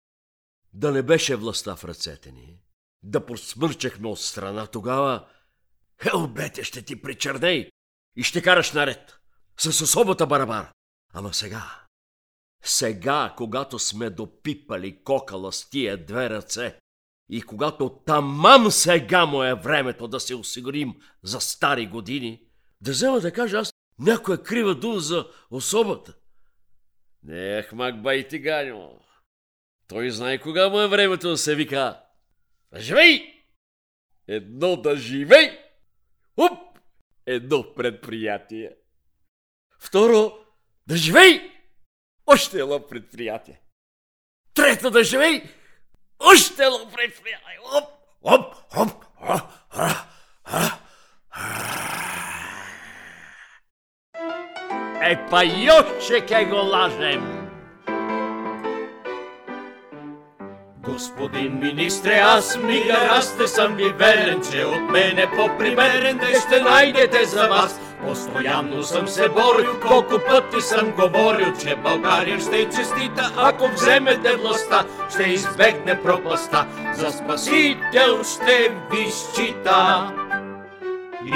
Да 0.72 0.92
не 0.92 1.02
беше 1.02 1.36
властта 1.36 1.76
в 1.76 1.84
ръцете 1.84 2.32
ни. 2.32 2.60
Да 3.02 3.26
посмърчахме 3.26 4.08
от 4.08 4.20
страна 4.20 4.66
тогава. 4.66 5.28
Хел, 6.02 6.28
бете, 6.28 6.64
ще 6.64 6.82
ти 6.82 7.02
причерней 7.02 7.70
и 8.16 8.22
ще 8.22 8.42
караш 8.42 8.72
наред. 8.72 9.18
С 9.58 9.80
особата 9.80 10.26
барабар. 10.26 10.72
Ама 11.18 11.34
сега, 11.34 11.86
сега, 12.62 13.34
когато 13.36 13.78
сме 13.78 14.10
допипали 14.10 15.04
кокала 15.04 15.52
с 15.52 15.70
тия 15.70 16.06
две 16.06 16.30
ръце 16.30 16.78
и 17.30 17.42
когато 17.42 17.88
тамам 18.06 18.70
сега 18.70 19.26
му 19.26 19.42
е 19.42 19.54
времето 19.54 20.08
да 20.08 20.20
се 20.20 20.34
осигурим 20.34 20.94
за 21.22 21.40
стари 21.40 21.86
години, 21.86 22.46
да 22.80 22.90
взема 22.90 23.20
да 23.20 23.32
кажа 23.32 23.58
аз 23.58 23.72
някоя 23.98 24.42
крива 24.42 24.74
дума 24.74 25.00
за 25.00 25.28
особата. 25.50 26.14
Не, 27.22 27.62
хмак 27.62 28.02
бай 28.02 28.28
ти 28.28 28.38
ганю. 28.38 29.00
Той 29.88 30.10
знае 30.10 30.40
кога 30.40 30.68
му 30.68 30.80
е 30.80 30.88
времето 30.88 31.28
да 31.28 31.36
се 31.36 31.54
вика. 31.54 32.00
Живей! 32.76 33.44
Едно 34.28 34.76
да 34.76 34.96
живей! 34.96 35.58
Уп! 36.36 36.78
Едно 37.26 37.74
предприятие. 37.74 38.76
Второ, 39.78 40.45
да 40.86 40.96
живей! 40.96 41.52
Още 42.26 42.58
едно 42.58 42.86
предприятие. 42.86 43.60
Трето 44.54 44.90
да 44.90 45.04
живей! 45.04 45.42
Още 46.18 46.64
едно 46.64 46.90
предприятие. 46.94 47.58
Оп, 47.72 47.84
оп, 48.22 48.54
оп, 48.76 48.92
Е, 55.02 55.26
па 55.30 55.44
йоще 55.44 56.26
ке 56.26 56.44
го 56.44 56.56
лажем! 56.56 57.48
Господин 60.78 61.58
министре, 61.58 62.14
аз 62.14 62.56
мига 62.56 63.08
расте 63.08 63.46
съм 63.48 63.76
ви 63.76 63.88
верен, 63.88 64.42
че 64.50 64.64
от 64.64 64.90
мене 64.90 65.30
по-примерен 65.36 66.18
де 66.18 66.40
ще 66.40 66.60
найдете 66.60 67.24
за 67.24 67.48
вас. 67.48 67.80
Постоянно 68.16 68.82
съм 68.82 69.08
се 69.08 69.28
борил, 69.28 69.80
колко 69.88 70.14
пъти 70.28 70.60
съм 70.60 70.90
говорил, 70.90 71.52
че 71.60 71.76
България 71.76 72.40
ще 72.40 72.58
е 72.58 72.64
честита, 72.64 73.32
ако 73.36 73.68
вземете 73.68 74.36
властта, 74.36 74.84
ще 75.10 75.22
избегне 75.22 76.02
пропаста. 76.02 76.66
За 76.94 77.10
спасител 77.10 78.24
ще 78.24 78.72
ви 78.90 79.10
счита. 79.10 80.12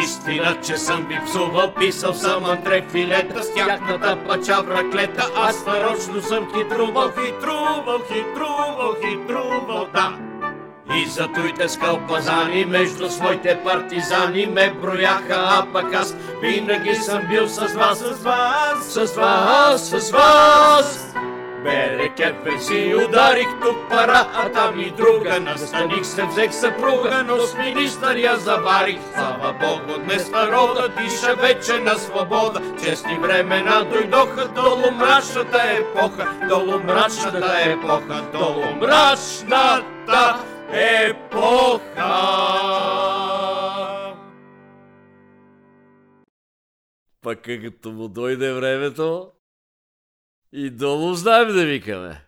Истина, 0.03 0.57
че 0.67 0.77
съм 0.77 1.07
ви 1.07 1.21
псувал, 1.27 1.75
писал 1.75 2.15
съм 2.15 2.45
Андре 2.45 2.85
Филета 2.91 3.43
с 3.43 3.55
тяхната 3.55 4.19
пачавра 4.29 4.91
клета. 4.91 5.31
Аз 5.37 5.67
нарочно 5.67 6.23
съм 6.23 6.49
хитрувал, 6.55 7.11
хитрувал, 7.25 8.01
хитрувал, 8.09 8.95
хитрувал, 9.03 9.87
да. 9.95 10.30
И 10.97 11.07
затуйте 11.07 11.69
скалпазани 11.69 12.65
между 12.65 13.11
своите 13.11 13.61
партизани 13.65 14.47
ме 14.47 14.75
брояха, 14.83 15.37
а 15.37 15.67
пък 15.73 15.95
аз 15.95 16.15
винаги 16.43 16.95
съм 16.95 17.21
бил 17.29 17.49
с 17.49 17.75
вас, 17.75 17.99
с 17.99 18.23
вас, 18.23 18.85
с 18.85 19.15
вас, 19.17 19.89
с 19.89 20.11
вас. 20.11 21.15
Бере 21.65 22.09
кепе 22.09 22.59
си 22.59 22.95
ударих 22.95 23.49
тук 23.63 23.77
пара, 23.91 24.27
а 24.35 24.49
там 24.49 24.81
и 24.81 24.91
друга. 24.91 25.41
Настаних 25.41 26.07
се, 26.07 26.25
взех 26.25 26.55
съпруга, 26.55 27.25
но 27.27 27.39
с 27.39 27.55
министър 27.55 28.17
я 28.17 28.37
заварих. 28.37 28.99
Слава 29.15 29.53
Богу, 29.61 30.01
днес 30.05 30.31
народа 30.31 30.89
диша 30.89 31.35
вече 31.35 31.79
на 31.79 31.95
свобода. 31.99 32.61
Честни 32.85 33.19
времена 33.19 33.83
дойдоха 33.93 34.49
долу 34.49 34.91
мрачната 34.93 35.63
епоха, 35.63 36.33
долу 36.49 36.79
мрачната 36.79 37.55
епоха, 37.65 38.23
долу 38.33 38.65
мрачната 38.81 39.95
епоха. 40.09 40.50
Пък 47.21 47.43
като 47.43 47.93
му 47.93 48.09
дойде 48.09 48.53
времето, 48.53 49.33
и 50.53 50.71
долу 50.71 51.15
знаем 51.15 51.49
да 51.49 51.67
викаме. 51.67 52.27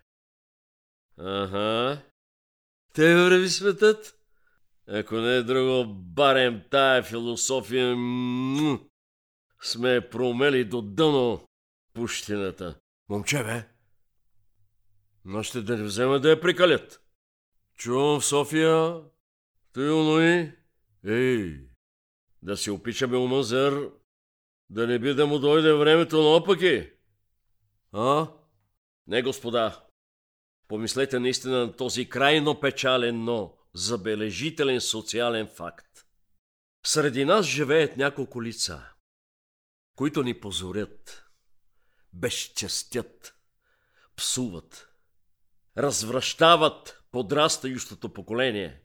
Ага. 1.18 1.98
Те 2.94 3.14
върви 3.14 3.48
светът. 3.48 4.18
Ако 4.88 5.14
не 5.14 5.37
е 5.37 5.42
друго, 5.42 5.94
барем 5.94 6.62
тая 6.70 7.02
философия, 7.02 7.96
м- 7.96 8.81
сме 9.62 10.09
промели 10.11 10.64
до 10.64 10.83
дъно 10.83 11.46
пущината. 11.94 12.78
Момче, 13.09 13.44
бе! 13.44 13.68
Но 15.24 15.42
ще 15.42 15.62
да 15.62 15.76
не 15.76 15.83
взема 15.83 16.20
да 16.20 16.31
я 16.31 16.40
прикалят. 16.40 17.02
Чувам 17.83 18.21
в 18.21 18.25
София, 18.25 19.01
той 19.73 20.25
и 20.25 20.53
Ей, 21.05 21.61
да 22.42 22.57
си 22.57 22.71
опичаме 22.71 23.16
омазър, 23.16 23.90
да 24.71 24.87
не 24.87 24.99
би 24.99 25.14
да 25.14 25.27
му 25.27 25.38
дойде 25.38 25.73
времето 25.73 26.23
наопаки. 26.23 26.90
А? 27.92 28.29
Не, 29.07 29.23
господа. 29.23 29.85
Помислете 30.68 31.18
наистина 31.18 31.59
на 31.59 31.77
този 31.77 32.09
крайно 32.09 32.61
печален, 32.61 33.25
но 33.25 33.55
забележителен 33.75 34.81
социален 34.81 35.47
факт. 35.47 36.07
Среди 36.87 37.25
нас 37.25 37.47
живеят 37.47 37.97
няколко 37.97 38.42
лица, 38.42 38.92
които 39.97 40.23
ни 40.23 40.40
позорят, 40.40 41.27
безчестят, 42.12 43.35
псуват, 44.16 44.88
развръщават 45.77 47.02
подрастающото 47.12 48.09
поколение, 48.09 48.81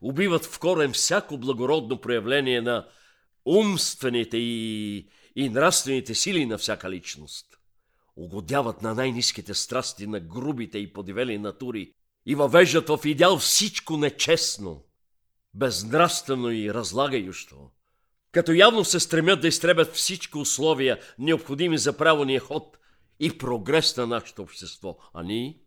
убиват 0.00 0.44
в 0.44 0.58
корен 0.58 0.92
всяко 0.92 1.38
благородно 1.38 2.00
проявление 2.00 2.60
на 2.60 2.88
умствените 3.44 4.36
и, 4.36 5.08
и 5.36 5.48
нравствените 5.48 6.14
сили 6.14 6.46
на 6.46 6.58
всяка 6.58 6.90
личност 6.90 7.46
угодяват 8.16 8.82
на 8.82 8.94
най-низките 8.94 9.54
страсти 9.54 10.06
на 10.06 10.20
грубите 10.20 10.78
и 10.78 10.92
подивели 10.92 11.38
натури 11.38 11.92
и 12.26 12.34
въвеждат 12.34 12.88
в 12.88 13.00
идеал 13.04 13.38
всичко 13.38 13.96
нечестно, 13.96 14.84
безнравствено 15.54 16.50
и 16.50 16.74
разлагащо, 16.74 17.70
като 18.32 18.52
явно 18.52 18.84
се 18.84 19.00
стремят 19.00 19.40
да 19.40 19.48
изтребят 19.48 19.94
всички 19.94 20.38
условия, 20.38 21.00
необходими 21.18 21.78
за 21.78 21.96
правилния 21.96 22.40
ход 22.40 22.78
и 23.20 23.38
прогрес 23.38 23.96
на 23.96 24.06
нашето 24.06 24.42
общество. 24.42 24.96
А 25.14 25.22
ние? 25.22 25.58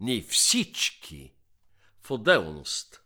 Ние 0.00 0.22
всички 0.22 1.32
в 2.02 2.10
отделност 2.10 3.02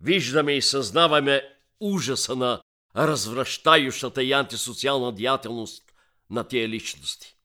виждаме 0.00 0.52
и 0.52 0.62
съзнаваме 0.62 1.42
ужаса 1.80 2.36
на 2.36 2.62
развръщающата 2.96 4.22
и 4.22 4.32
антисоциална 4.32 5.12
деятелност 5.12 5.92
на 6.30 6.44
тия 6.44 6.68
личности. 6.68 7.36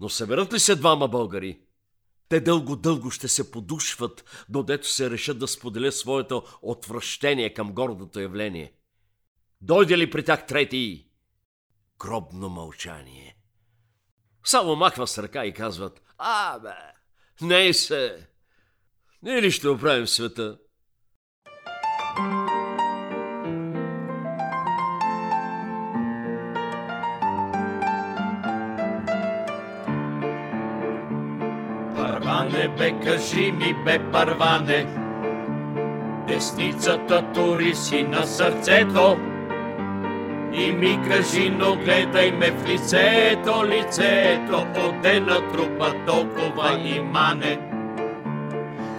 Но 0.00 0.08
съберат 0.08 0.52
ли 0.52 0.60
се 0.60 0.76
двама 0.76 1.08
българи? 1.08 1.60
Те 2.28 2.40
дълго-дълго 2.40 3.10
ще 3.10 3.28
се 3.28 3.50
подушват, 3.50 4.44
додето 4.48 4.88
се 4.88 5.10
решат 5.10 5.38
да 5.38 5.48
споделят 5.48 5.94
своето 5.94 6.44
отвращение 6.62 7.54
към 7.54 7.72
гордото 7.72 8.20
явление. 8.20 8.72
Дойде 9.60 9.98
ли 9.98 10.10
при 10.10 10.24
тях 10.24 10.46
трети? 10.46 11.06
Гробно 11.98 12.48
мълчание. 12.48 13.36
Само 14.44 14.76
махва 14.76 15.06
с 15.06 15.18
ръка 15.18 15.46
и 15.46 15.54
казват, 15.54 16.02
а, 16.18 16.58
бе, 16.58 16.72
не 17.42 17.72
се. 17.72 18.16
Ние 19.22 19.42
ли 19.42 19.50
ще 19.50 19.68
оправим 19.68 20.06
света? 20.06 20.56
Парване, 31.96 32.68
бе, 32.78 33.00
кажи 33.04 33.52
ми, 33.52 33.74
бе, 33.84 34.10
парване, 34.12 34.86
десницата 36.28 37.32
тури 37.34 37.74
си 37.74 38.02
на 38.02 38.26
сърцето. 38.26 39.29
И 40.52 40.72
ми 40.72 40.98
кажи, 41.08 41.50
но 41.50 41.76
гледай 41.76 42.32
ме 42.32 42.50
в 42.50 42.68
лицето, 42.68 43.64
лицето, 43.66 44.66
оде 44.88 45.20
трупа 45.52 45.92
толкова 46.06 46.78
и 46.84 47.00
мане. 47.00 47.58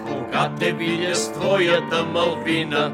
Кога 0.06 0.50
те 0.60 0.72
видя 0.72 1.14
с 1.14 1.32
твоята 1.32 2.04
мълвина, 2.04 2.92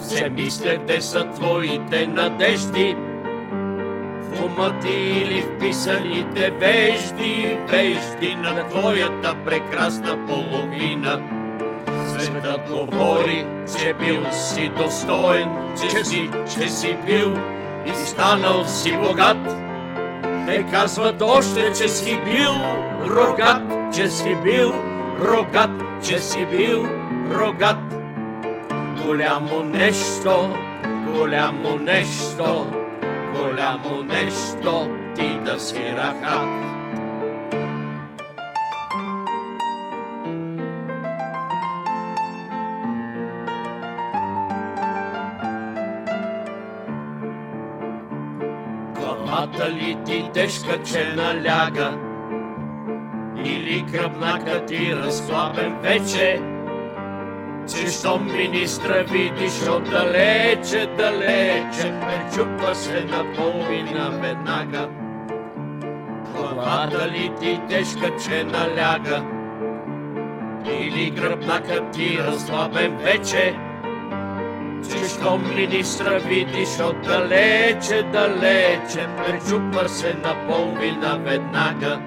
Все 0.00 0.30
мисля, 0.30 0.78
де 0.86 1.00
са 1.00 1.24
твоите 1.34 2.06
надежди, 2.06 2.96
в 4.20 4.44
ума 4.44 4.78
ти 4.80 4.88
или 4.88 5.40
в 5.40 5.58
писаните 5.58 6.50
вежди, 6.50 7.58
вежди 7.68 8.34
на 8.34 8.68
твоята 8.68 9.34
прекрасна 9.44 10.26
половина. 10.26 11.37
Светът 12.18 12.60
говори, 12.68 13.46
че 13.78 13.94
бил 13.94 14.22
си 14.32 14.70
достоен, 14.78 15.48
че 15.80 16.04
си, 16.04 16.30
че 16.54 16.68
си 16.68 16.96
бил 17.06 17.36
и 17.86 17.94
станал 17.94 18.64
си 18.64 18.92
богат. 18.92 19.36
Те 20.46 20.66
казват 20.72 21.22
още, 21.22 21.72
че 21.72 21.88
си 21.88 22.20
бил 22.24 22.52
рогат, 23.06 23.94
че 23.94 24.08
си 24.08 24.36
бил 24.44 24.72
рогат, 25.20 25.70
че 26.02 26.18
си 26.18 26.46
бил 26.46 26.86
рогат. 27.30 27.78
Голямо 29.04 29.64
нещо, 29.64 30.54
голямо 31.06 31.76
нещо, 31.76 32.66
голямо 33.34 34.02
нещо 34.02 34.90
ти 35.16 35.38
да 35.44 35.60
си 35.60 35.94
рахат. 35.96 36.77
Главата 49.52 49.72
ли 49.72 49.96
ти 50.06 50.30
тежка, 50.34 50.82
че 50.82 51.14
наляга? 51.16 51.98
Или 53.44 53.84
гръбнака 53.92 54.66
ти 54.66 54.94
разхлабен 54.94 55.76
вече? 55.82 56.40
Че 57.68 57.90
щом 57.90 58.26
министра 58.32 59.04
видиш 59.04 59.68
отдалече, 59.68 60.86
далече, 60.98 61.94
пречупва 62.00 62.74
се 62.74 63.04
наполовина 63.04 64.08
веднага. 64.10 64.88
Главата 66.34 67.08
ли 67.08 67.32
ти 67.40 67.60
тежка, 67.68 68.16
че 68.24 68.44
наляга? 68.44 69.24
Или 70.80 71.10
гръбнака 71.10 71.90
ти 71.90 72.18
разслабен 72.18 72.96
вече? 72.96 73.67
Че 74.84 75.08
щом 75.08 75.54
министра 75.54 76.18
видиш 76.18 76.80
отдалече, 76.80 78.02
далече, 78.02 79.06
пречупва 79.16 79.88
се 79.88 80.14
наполовина 80.14 81.18
веднага. 81.24 82.00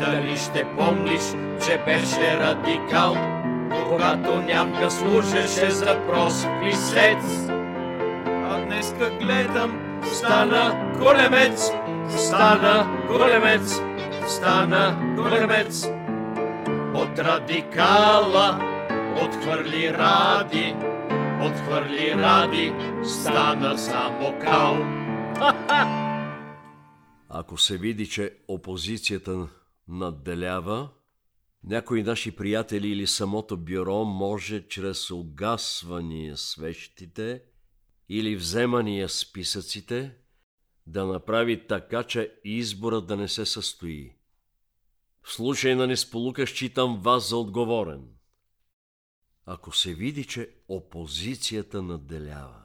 Дали 0.00 0.36
ще 0.36 0.64
помниш, 0.64 1.22
че 1.66 1.78
беше 1.84 2.38
радикал, 2.40 3.16
когато 3.88 4.36
нямка 4.36 4.90
служеше 4.90 5.70
за 5.70 5.98
прост 6.06 6.48
писец? 6.62 7.50
А 8.50 8.60
днеска 8.60 9.10
гледам, 9.20 10.00
стана 10.12 10.92
големец, 10.98 11.72
стана 12.08 12.86
големец, 13.08 13.82
стана 14.26 14.96
големец. 15.16 15.88
От 16.94 17.18
радикала 17.18 18.58
отхвърли 19.22 19.94
ради, 19.98 20.74
отхвърли 21.46 22.12
ради, 22.14 22.72
стана 23.04 23.78
само 23.78 24.38
кал. 24.40 24.76
Ако 27.28 27.58
се 27.58 27.78
види, 27.78 28.08
че 28.08 28.38
опозицията 28.48 29.48
надделява, 29.88 30.88
някои 31.64 32.02
наши 32.02 32.36
приятели 32.36 32.88
или 32.88 33.06
самото 33.06 33.56
бюро 33.56 34.04
може 34.04 34.68
чрез 34.68 35.10
угасвания 35.10 36.36
свещите 36.36 37.42
или 38.08 38.36
вземания 38.36 39.08
списъците 39.08 40.14
да 40.86 41.06
направи 41.06 41.66
така, 41.66 42.02
че 42.02 42.32
изборът 42.44 43.06
да 43.06 43.16
не 43.16 43.28
се 43.28 43.46
състои. 43.46 44.12
В 45.22 45.32
случай 45.32 45.74
на 45.74 45.86
несполука 45.86 46.46
считам 46.46 47.00
вас 47.00 47.28
за 47.28 47.36
отговорен. 47.36 48.15
Ако 49.46 49.72
се 49.72 49.94
види, 49.94 50.24
че 50.24 50.50
опозицията 50.68 51.82
надделява. 51.82 52.62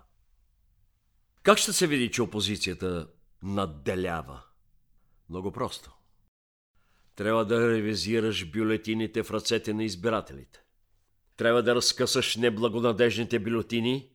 Как 1.44 1.58
ще 1.58 1.74
се 1.74 1.88
види, 1.88 2.12
че 2.12 2.22
опозицията 2.22 3.08
надделява? 3.44 4.41
Много 5.30 5.52
просто. 5.52 5.91
Трябва 7.15 7.46
да 7.46 7.70
ревизираш 7.70 8.52
бюлетините 8.52 9.24
в 9.24 9.32
ръцете 9.32 9.74
на 9.74 9.84
избирателите. 9.84 10.63
Трябва 11.38 11.63
да 11.63 11.76
разкъсаш 11.76 12.36
неблагонадежните 12.36 13.39
бюлетини 13.39 14.10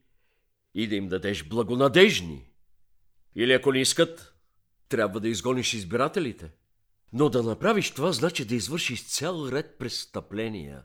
и 0.73 0.87
да 0.87 0.95
им 0.95 1.07
дадеш 1.07 1.47
благонадежни. 1.47 2.49
Или 3.35 3.53
ако 3.53 3.71
не 3.71 3.81
искат, 3.81 4.35
трябва 4.89 5.19
да 5.19 5.29
изгониш 5.29 5.73
избирателите. 5.73 6.51
Но 7.13 7.29
да 7.29 7.43
направиш 7.43 7.91
това, 7.91 8.11
значи 8.11 8.45
да 8.45 8.55
извършиш 8.55 9.05
цял 9.05 9.47
ред 9.51 9.77
престъпления. 9.77 10.83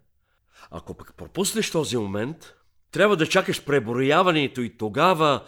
Ако 0.70 0.94
пък 0.94 1.14
пропуснеш 1.16 1.70
този 1.70 1.96
момент, 1.96 2.54
трябва 2.90 3.16
да 3.16 3.28
чакаш 3.28 3.64
преброяването 3.64 4.60
и 4.60 4.76
тогава, 4.76 5.44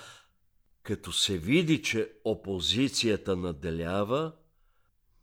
като 0.83 1.13
се 1.13 1.39
види, 1.39 1.83
че 1.83 2.13
опозицията 2.25 3.37
наделява, 3.37 4.33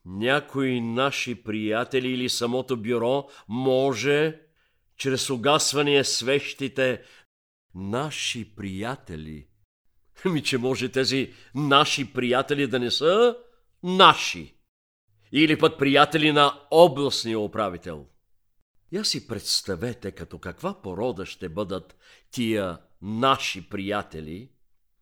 някои 0.06 0.82
наши 0.82 1.44
приятели 1.44 2.08
или 2.08 2.30
самото 2.30 2.78
бюро 2.78 3.30
може, 3.48 4.40
чрез 4.98 5.30
угасване 5.30 6.04
свещите, 6.04 7.02
наши 7.76 8.56
приятели. 8.56 9.48
Ми, 10.26 10.44
че 10.44 10.58
може 10.58 10.90
тези 10.90 11.34
наши 11.56 12.14
приятели 12.14 12.68
да 12.68 12.80
не 12.80 12.92
са 12.92 13.38
наши. 13.84 14.56
Или 15.32 15.60
път 15.60 15.80
приятели 15.80 16.32
на 16.32 16.60
областния 16.72 17.40
управител. 17.40 18.08
Я 18.94 19.06
си 19.06 19.28
представете 19.28 20.12
като 20.12 20.40
каква 20.40 20.82
порода 20.82 21.26
ще 21.26 21.50
бъдат 21.50 21.96
тия 22.32 22.78
наши 23.02 23.70
приятели, 23.70 24.50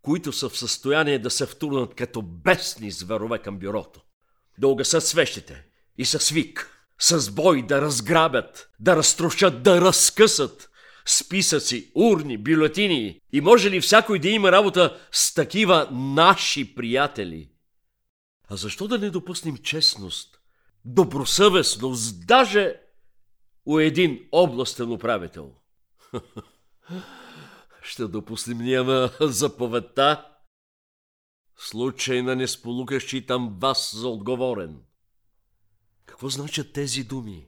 които 0.01 0.33
са 0.33 0.49
в 0.49 0.57
състояние 0.57 1.19
да 1.19 1.29
се 1.29 1.45
втурнат 1.45 1.95
като 1.95 2.21
бесни 2.21 2.91
зверове 2.91 3.39
към 3.39 3.59
бюрото 3.59 4.01
да 4.59 4.67
угасат 4.67 5.05
свещите 5.05 5.65
и 5.97 6.05
с 6.05 6.19
свик, 6.19 6.85
с 6.99 7.31
бой 7.31 7.65
да 7.67 7.81
разграбят, 7.81 8.69
да 8.79 8.95
разтрушат, 8.95 9.63
да 9.63 9.81
разкъсат 9.81 10.69
списъци, 11.05 11.91
урни, 11.95 12.37
бюлетини 12.37 13.19
и 13.33 13.41
може 13.41 13.71
ли 13.71 13.81
всякой 13.81 14.19
да 14.19 14.29
има 14.29 14.51
работа 14.51 14.99
с 15.11 15.33
такива 15.33 15.89
наши 15.91 16.75
приятели? 16.75 17.49
А 18.49 18.55
защо 18.55 18.87
да 18.87 18.97
не 18.97 19.09
допуснем 19.09 19.57
честност, 19.57 20.39
добросъвестност, 20.85 22.27
даже 22.27 22.75
у 23.65 23.79
един 23.79 24.27
областен 24.31 24.91
управител? 24.91 25.55
Ще 27.81 28.07
допуснем 28.07 28.57
ние 28.57 28.83
на 28.83 29.11
заповедта 29.21 30.29
случай 31.59 32.21
на 32.21 32.35
несполука 32.35 32.99
считам 32.99 33.57
вас 33.59 33.95
за 33.95 34.07
отговорен. 34.07 34.79
Какво 36.05 36.29
значат 36.29 36.73
тези 36.73 37.03
думи? 37.03 37.47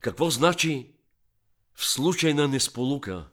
Какво 0.00 0.30
значи 0.30 0.94
в 1.74 1.84
случай 1.84 2.34
на 2.34 2.48
несполука? 2.48 3.28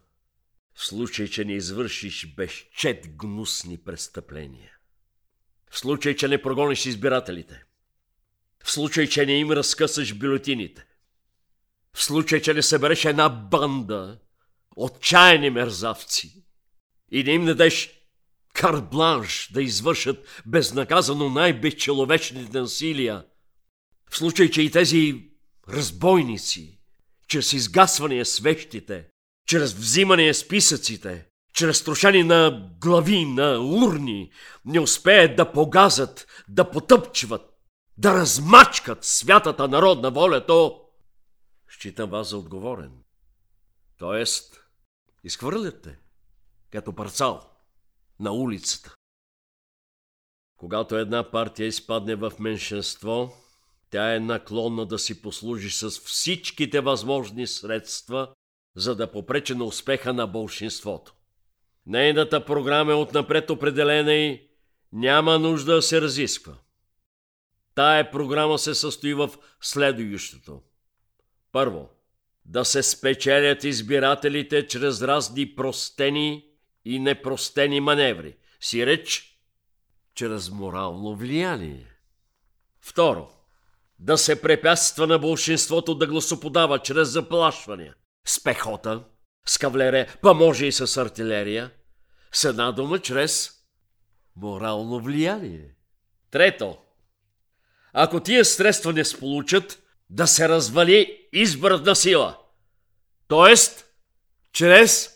В 0.74 0.86
случай, 0.86 1.28
че 1.28 1.46
не 1.46 1.54
извършиш 1.54 2.36
безчет 2.36 3.08
гнусни 3.16 3.78
престъпления. 3.78 4.78
В 5.72 5.80
случай, 5.80 6.16
че 6.16 6.28
не 6.28 6.42
прогониш 6.42 6.86
избирателите. 6.86 7.64
В 8.64 8.72
случай, 8.72 9.08
че 9.08 9.26
не 9.26 9.34
им 9.34 9.52
разкъсаш 9.52 10.18
бюлетините. 10.18 10.86
В 11.94 12.04
случай, 12.04 12.42
че 12.42 12.54
не 12.54 12.62
събереш 12.62 13.06
една 13.06 13.30
банда 13.30 14.20
отчаяни 14.76 15.50
мерзавци 15.50 16.46
и 17.12 17.24
не 17.24 17.32
им 17.32 17.46
дадеш 17.46 17.90
карбланш 18.54 19.50
да 19.54 19.62
извършат 19.62 20.42
безнаказано 20.46 21.30
най-безчеловечните 21.30 22.60
насилия. 22.60 23.26
В 24.10 24.18
случай, 24.18 24.50
че 24.50 24.62
и 24.62 24.72
тези 24.72 25.32
разбойници, 25.70 26.80
чрез 27.28 27.54
изгасване 27.54 28.26
свещите, 28.26 29.08
чрез 29.48 29.74
взимане 29.74 30.34
списъците, 30.34 31.26
чрез 31.54 31.84
трошани 31.84 32.24
на 32.24 32.70
глави, 32.82 33.26
на 33.26 33.60
урни, 33.60 34.32
не 34.66 34.80
успеят 34.80 35.36
да 35.36 35.52
погазат, 35.52 36.28
да 36.50 36.70
потъпчват, 36.70 37.42
да 37.98 38.14
размачкат 38.14 39.06
святата 39.06 39.68
народна 39.68 40.12
воля, 40.12 40.46
то 40.46 40.82
считам 41.82 42.10
вас 42.10 42.30
за 42.30 42.38
отговорен. 42.38 42.92
Тоест, 43.98 44.66
изхвърляте 45.24 46.00
като 46.72 46.96
парцал 46.96 47.50
на 48.20 48.32
улицата. 48.32 48.96
Когато 50.58 50.98
една 50.98 51.32
партия 51.32 51.68
изпадне 51.68 52.16
в 52.16 52.34
меншинство, 52.40 53.34
тя 53.90 54.16
е 54.16 54.20
наклонна 54.20 54.86
да 54.86 55.00
си 55.00 55.22
послужи 55.22 55.70
с 55.70 55.90
всичките 55.90 56.82
възможни 56.82 57.48
средства, 57.48 58.34
за 58.76 58.96
да 58.96 59.12
попрече 59.12 59.56
на 59.56 59.64
успеха 59.64 60.14
на 60.14 60.28
болшинството. 60.28 61.16
Нейната 61.86 62.46
програма 62.46 62.92
е 62.92 62.96
отнапред 62.96 63.50
определена 63.50 64.14
и 64.14 64.50
няма 64.92 65.40
нужда 65.40 65.76
да 65.76 65.82
се 65.82 66.02
разисква. 66.02 66.58
Тая 67.76 68.12
програма 68.12 68.60
се 68.60 68.76
състои 68.76 69.14
в 69.14 69.30
следующото. 69.62 70.62
Първо, 71.52 71.90
да 72.46 72.66
се 72.66 72.84
спечелят 72.84 73.64
избирателите 73.64 74.68
чрез 74.68 75.02
разни 75.02 75.56
простени 75.56 76.46
и 76.86 77.00
непростени 77.00 77.80
маневри. 77.80 78.38
Си 78.62 78.86
реч, 78.86 79.38
чрез 80.16 80.50
морално 80.50 81.16
влияние. 81.16 81.86
Второ, 82.82 83.30
да 84.00 84.18
се 84.18 84.42
препятства 84.42 85.08
на 85.08 85.20
большинството 85.20 85.96
да 85.96 86.08
гласоподава 86.08 86.80
чрез 86.80 87.10
заплашвания. 87.10 87.96
С 88.26 88.44
пехота, 88.44 89.04
с 89.46 89.58
кавлере, 89.58 90.08
па 90.22 90.34
може 90.34 90.66
и 90.66 90.72
с 90.72 90.98
артилерия. 90.98 91.72
С 92.32 92.44
една 92.44 92.72
дума, 92.72 93.00
чрез 93.00 93.52
морално 94.36 95.00
влияние. 95.00 95.76
Трето, 96.32 96.78
ако 97.94 98.20
тия 98.20 98.46
средства 98.46 98.94
не 98.94 99.06
сполучат, 99.06 99.81
да 100.12 100.28
се 100.28 100.50
развали 100.50 101.28
изборът 101.34 101.86
на 101.86 101.96
сила. 101.96 102.38
Тоест, 103.28 103.86
чрез 104.54 105.10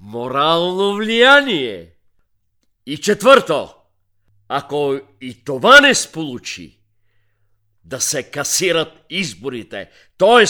морално 0.00 0.96
влияние. 0.96 1.90
И 2.86 2.98
четвърто, 2.98 3.74
ако 4.48 5.00
и 5.20 5.44
това 5.44 5.80
не 5.80 5.94
сполучи, 5.94 6.80
да 7.84 8.00
се 8.00 8.30
касират 8.30 8.92
изборите, 9.10 9.90
т.е. 10.18 10.44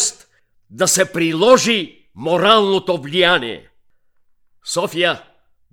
да 0.70 0.88
се 0.88 1.12
приложи 1.12 2.08
моралното 2.14 3.02
влияние. 3.02 3.68
София, 4.64 5.22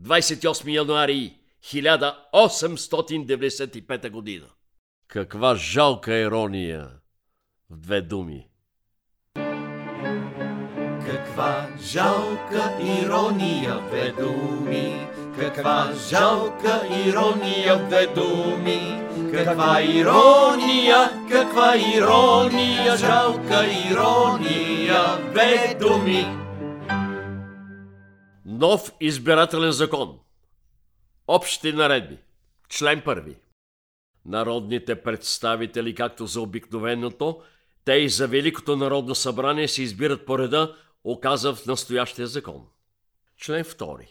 28 0.01 0.73
януари 0.73 1.37
1895 1.63 4.09
година. 4.09 4.47
Каква 5.07 5.55
жалка 5.55 6.17
ирония 6.17 7.00
в 7.71 7.77
две 7.77 8.01
думи. 8.01 8.47
Каква 11.05 11.67
жалка 11.81 12.77
ирония 12.81 13.77
в 13.77 13.89
две 13.89 14.11
думи, 14.11 15.07
каква 15.39 15.93
жалка 16.09 16.81
ирония 17.07 17.77
в 17.77 17.87
две 17.87 18.07
думи, 18.07 19.01
каква 19.31 19.81
ирония, 19.81 21.27
каква 21.31 21.75
ирония, 21.77 22.97
жалка 22.97 23.65
ирония 23.91 25.03
в 25.03 25.31
две 25.31 25.77
думи. 25.79 26.25
Нов 28.45 28.91
избирателен 28.99 29.71
закон. 29.71 30.19
Общи 31.27 31.73
наредби. 31.73 32.17
Член 32.69 33.01
първи. 33.05 33.35
Народните 34.25 35.01
представители, 35.01 35.95
както 35.95 36.25
за 36.25 36.41
обикновеното, 36.41 37.41
те 37.85 37.93
и 37.93 38.09
за 38.09 38.27
Великото 38.27 38.75
народно 38.75 39.15
събрание 39.15 39.67
се 39.67 39.83
избират 39.83 40.25
по 40.25 40.39
реда, 40.39 40.75
оказан 41.03 41.55
в 41.55 41.65
настоящия 41.65 42.27
закон. 42.27 42.65
Член 43.37 43.63
2. 43.63 44.07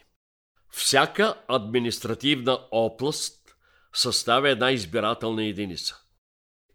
Всяка 0.70 1.34
административна 1.48 2.58
област 2.70 3.56
съставя 3.92 4.50
една 4.50 4.70
избирателна 4.70 5.44
единица. 5.44 5.96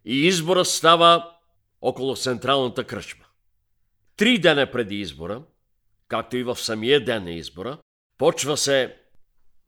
И 0.06 0.28
избора 0.28 0.66
става 0.66 1.32
около 1.82 2.16
централната 2.16 2.84
кръчма. 2.84 3.26
Три 4.18 4.38
дена 4.38 4.72
преди 4.72 4.96
избора, 4.96 5.44
както 6.08 6.38
и 6.38 6.44
в 6.44 6.56
самия 6.56 7.06
ден 7.06 7.24
на 7.24 7.32
избора, 7.32 7.78
почва 8.18 8.58
се 8.58 8.98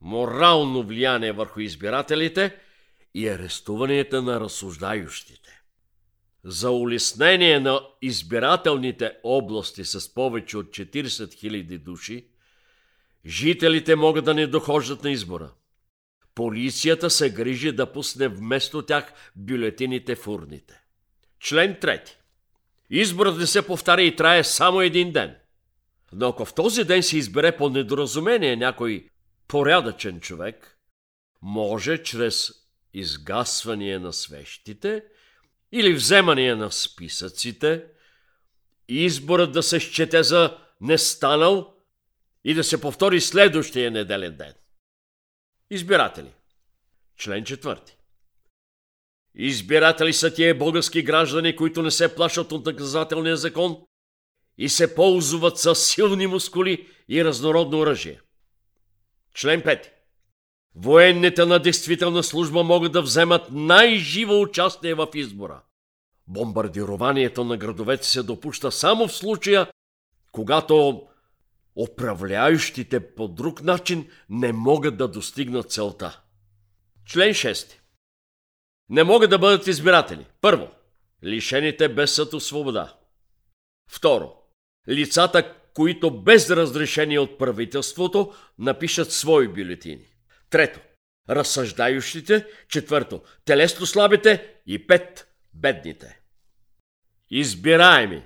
морално 0.01 0.83
влияние 0.83 1.31
върху 1.31 1.59
избирателите 1.59 2.59
и 3.13 3.27
арестуванията 3.27 4.21
на 4.21 4.39
разсуждающите. 4.39 5.61
За 6.49 6.71
улеснение 6.71 7.59
на 7.59 7.81
избирателните 8.01 9.17
области 9.23 9.85
с 9.85 10.13
повече 10.13 10.57
от 10.57 10.65
40 10.65 11.03
000 11.03 11.77
души, 11.77 12.27
жителите 13.25 13.95
могат 13.95 14.25
да 14.25 14.33
не 14.33 14.47
дохождат 14.47 15.03
на 15.03 15.11
избора. 15.11 15.51
Полицията 16.35 17.09
се 17.09 17.29
грижи 17.29 17.71
да 17.71 17.91
пусне 17.91 18.27
вместо 18.27 18.81
тях 18.81 19.13
бюлетините 19.35 20.15
в 20.15 20.27
урните. 20.27 20.81
Член 21.39 21.75
3. 21.75 22.09
Изборът 22.89 23.37
не 23.37 23.47
се 23.47 23.67
повтаря 23.67 24.01
и 24.01 24.15
трае 24.15 24.43
само 24.43 24.81
един 24.81 25.11
ден. 25.11 25.35
Но 26.13 26.27
ако 26.27 26.45
в 26.45 26.53
този 26.53 26.83
ден 26.83 27.03
се 27.03 27.17
избере 27.17 27.57
по 27.57 27.69
недоразумение 27.69 28.55
някой 28.55 29.09
порядъчен 29.47 30.19
човек, 30.19 30.77
може 31.41 32.03
чрез 32.03 32.51
изгасване 32.93 33.99
на 33.99 34.13
свещите 34.13 35.03
или 35.71 35.93
вземане 35.93 36.55
на 36.55 36.71
списъците, 36.71 37.85
изборът 38.87 39.51
да 39.51 39.63
се 39.63 39.79
счете 39.79 40.23
за 40.23 40.57
не 40.81 40.97
станал 40.97 41.73
и 42.43 42.53
да 42.53 42.63
се 42.63 42.81
повтори 42.81 43.21
следващия 43.21 43.91
неделен 43.91 44.37
ден. 44.37 44.53
Избиратели. 45.69 46.33
Член 47.17 47.43
4. 47.43 47.79
Избиратели 49.35 50.13
са 50.13 50.33
тия 50.33 50.57
български 50.57 51.03
граждани, 51.03 51.55
които 51.55 51.81
не 51.81 51.91
се 51.91 52.15
плашат 52.15 52.51
от 52.51 52.65
наказателния 52.65 53.37
закон 53.37 53.85
и 54.57 54.69
се 54.69 54.95
ползват 54.95 55.59
с 55.59 55.75
силни 55.75 56.27
мускули 56.27 56.89
и 57.09 57.25
разнородно 57.25 57.79
оръжие. 57.79 58.21
Член 59.35 59.61
5. 59.61 59.96
Военните 60.79 61.45
на 61.45 61.59
действителна 61.59 62.23
служба 62.23 62.63
могат 62.63 62.91
да 62.91 63.01
вземат 63.01 63.51
най-живо 63.51 64.41
участие 64.41 64.93
в 64.93 65.07
избора. 65.13 65.61
Бомбардированието 66.27 67.43
на 67.43 67.57
градовете 67.57 68.07
се 68.07 68.23
допуща 68.23 68.71
само 68.71 69.07
в 69.07 69.13
случая, 69.13 69.71
когато 70.31 71.07
управляющите 71.75 72.99
по 73.15 73.27
друг 73.27 73.63
начин 73.63 74.09
не 74.29 74.53
могат 74.53 74.97
да 74.97 75.07
достигнат 75.07 75.71
целта. 75.71 76.21
Член 77.05 77.29
6. 77.29 77.73
Не 78.89 79.03
могат 79.03 79.29
да 79.29 79.39
бъдат 79.39 79.67
избиратели. 79.67 80.25
Първо, 80.41 80.67
лишените 81.23 81.89
без 81.89 82.15
съд 82.15 82.41
свобода. 82.41 82.93
Второ, 83.89 84.33
лицата, 84.89 85.55
които 85.73 86.21
без 86.21 86.49
разрешение 86.49 87.19
от 87.19 87.37
правителството 87.37 88.33
напишат 88.59 89.11
свои 89.11 89.47
бюлетини. 89.47 90.16
Трето, 90.49 90.79
разсъждающите. 91.29 92.45
Четвърто, 92.69 93.21
телесно 93.45 93.85
слабите. 93.85 94.53
И 94.65 94.87
пет, 94.87 95.27
бедните. 95.53 96.19
Избираеми. 97.29 98.23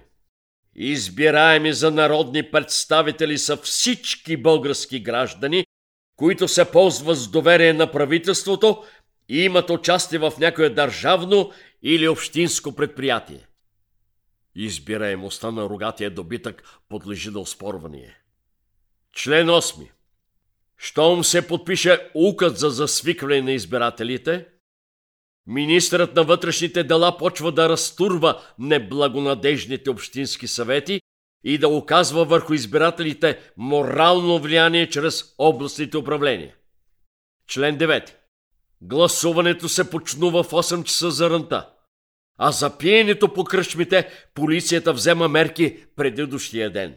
Избираеми 0.75 1.73
за 1.73 1.91
народни 1.91 2.51
представители 2.51 3.37
са 3.37 3.57
всички 3.57 4.37
български 4.37 4.99
граждани, 4.99 5.65
които 6.15 6.47
се 6.47 6.71
ползват 6.71 7.17
с 7.17 7.27
доверие 7.27 7.73
на 7.73 7.91
правителството 7.91 8.83
и 9.29 9.43
имат 9.43 9.69
участие 9.69 10.19
в 10.19 10.33
някое 10.39 10.69
държавно 10.69 11.51
или 11.83 12.07
общинско 12.07 12.75
предприятие. 12.75 13.47
Избираемостта 14.55 15.51
на 15.51 15.69
рогатия 15.69 16.11
добитък 16.11 16.63
подлежи 16.89 17.29
на 17.29 17.39
оспорване. 17.39 18.17
Член 19.13 19.47
8. 19.47 19.89
Щом 20.81 21.23
се 21.23 21.47
подпише 21.47 22.09
указ 22.15 22.59
за 22.59 22.69
засвикване 22.69 23.41
на 23.41 23.51
избирателите, 23.51 24.45
министърът 25.47 26.15
на 26.15 26.23
вътрешните 26.23 26.83
дела 26.83 27.17
почва 27.17 27.51
да 27.51 27.69
разтурва 27.69 28.41
неблагонадежните 28.59 29.89
общински 29.89 30.47
съвети 30.47 31.01
и 31.43 31.57
да 31.57 31.67
оказва 31.67 32.25
върху 32.25 32.53
избирателите 32.53 33.39
морално 33.57 34.39
влияние 34.39 34.89
чрез 34.89 35.35
областните 35.37 35.97
управления. 35.97 36.55
Член 37.47 37.77
9. 37.77 38.13
Гласуването 38.81 39.69
се 39.69 39.89
почнува 39.89 40.43
в 40.43 40.51
8 40.51 40.83
часа 40.83 41.11
за 41.11 41.29
рънта, 41.29 41.69
а 42.37 42.51
за 42.51 42.77
пиенето 42.77 43.33
по 43.33 43.43
кръчмите 43.43 44.09
полицията 44.33 44.93
взема 44.93 45.27
мерки 45.27 45.77
преди 45.95 46.25
дощия 46.25 46.71
ден. 46.71 46.95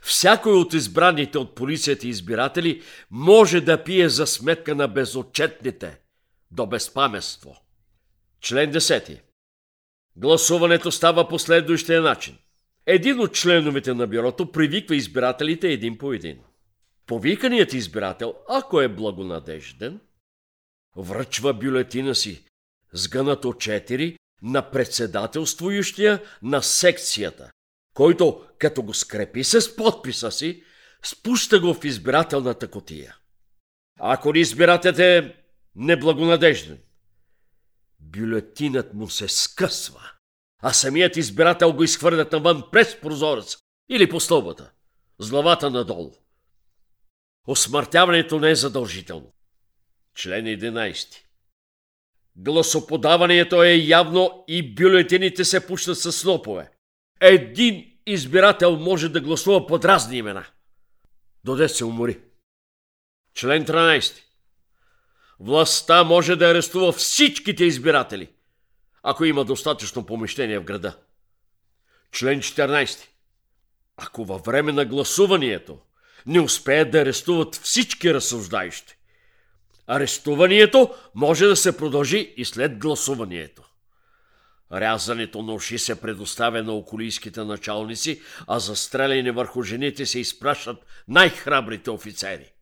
Всякой 0.00 0.52
от 0.52 0.74
избраните 0.74 1.38
от 1.38 1.54
полицията 1.54 2.06
избиратели 2.06 2.82
може 3.10 3.60
да 3.60 3.84
пие 3.84 4.08
за 4.08 4.26
сметка 4.26 4.74
на 4.74 4.88
безотчетните 4.88 6.00
до 6.50 6.66
безпамество. 6.66 7.56
Член 8.40 8.72
10. 8.72 9.20
Гласуването 10.16 10.92
става 10.92 11.28
по 11.28 11.38
следващия 11.38 12.02
начин. 12.02 12.38
Един 12.86 13.20
от 13.20 13.34
членовете 13.34 13.94
на 13.94 14.06
бюрото 14.06 14.52
привиква 14.52 14.96
избирателите 14.96 15.68
един 15.68 15.98
по 15.98 16.12
един. 16.12 16.38
Повиканият 17.06 17.72
избирател, 17.72 18.34
ако 18.48 18.80
е 18.80 18.88
благонадежден, 18.88 20.00
връчва 20.96 21.54
бюлетина 21.54 22.14
си 22.14 22.44
с 22.92 23.08
гънато 23.08 23.48
4 23.48 24.16
на 24.42 24.70
председателствующия 24.70 26.22
на 26.42 26.62
секцията, 26.62 27.50
който, 27.94 28.44
като 28.58 28.82
го 28.82 28.94
скрепи 28.94 29.44
с 29.44 29.76
подписа 29.76 30.30
си, 30.30 30.62
спуща 31.02 31.60
го 31.60 31.74
в 31.74 31.84
избирателната 31.84 32.68
котия. 32.68 33.16
Ако 34.00 34.34
ли 34.34 34.40
избирателят 34.40 34.98
е 34.98 35.36
неблагонадежден, 35.76 36.78
бюлетинът 38.00 38.94
му 38.94 39.08
се 39.08 39.28
скъсва, 39.28 40.12
а 40.62 40.72
самият 40.72 41.16
избирател 41.16 41.72
го 41.72 41.84
изхвърлят 41.84 42.32
навън 42.32 42.64
през 42.72 43.00
прозорец 43.00 43.56
или 43.88 44.08
по 44.08 44.20
стълбата, 44.20 44.72
с 45.18 45.30
главата 45.30 45.70
надолу. 45.70 46.12
Осмъртяването 47.46 48.40
не 48.40 48.50
е 48.50 48.54
задължително. 48.54 49.32
Член 50.16 50.44
11. 50.44 51.16
Гласоподаването 52.36 53.62
е 53.62 53.72
явно 53.72 54.44
и 54.48 54.74
бюлетините 54.74 55.44
се 55.44 55.66
пущат 55.66 55.98
с 55.98 56.12
снопове. 56.12 56.70
Един 57.20 57.92
избирател 58.06 58.76
може 58.76 59.08
да 59.08 59.20
гласува 59.20 59.66
под 59.66 59.84
разни 59.84 60.16
имена. 60.16 60.44
Доде 61.44 61.68
се 61.68 61.84
умори. 61.84 62.20
Член 63.34 63.66
13. 63.66 64.22
Властта 65.40 66.04
може 66.04 66.36
да 66.36 66.50
арестува 66.50 66.92
всичките 66.92 67.64
избиратели, 67.64 68.28
ако 69.02 69.24
има 69.24 69.44
достатъчно 69.44 70.06
помещение 70.06 70.58
в 70.58 70.64
града. 70.64 70.96
Член 72.12 72.40
14. 72.40 73.06
Ако 73.96 74.24
във 74.24 74.44
време 74.44 74.72
на 74.72 74.84
гласуванието 74.84 75.78
не 76.26 76.40
успеят 76.40 76.90
да 76.90 77.00
арестуват 77.00 77.54
всички 77.54 78.14
разсъждаещи, 78.14 78.96
арестуванието 79.86 80.94
може 81.14 81.46
да 81.46 81.56
се 81.56 81.76
продължи 81.76 82.34
и 82.36 82.44
след 82.44 82.78
гласуванието. 82.78 83.69
Рязането 84.72 85.42
на 85.42 85.54
уши 85.54 85.78
се 85.78 86.00
предоставя 86.00 86.62
на 86.62 86.72
околийските 86.72 87.44
началници, 87.44 88.22
а 88.46 88.58
за 88.58 88.76
стреляне 88.76 89.32
върху 89.32 89.62
жените 89.62 90.06
се 90.06 90.20
изпращат 90.20 90.76
най-храбрите 91.08 91.90
офицери. 91.90 92.52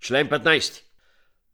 Член 0.00 0.28
15. 0.28 0.82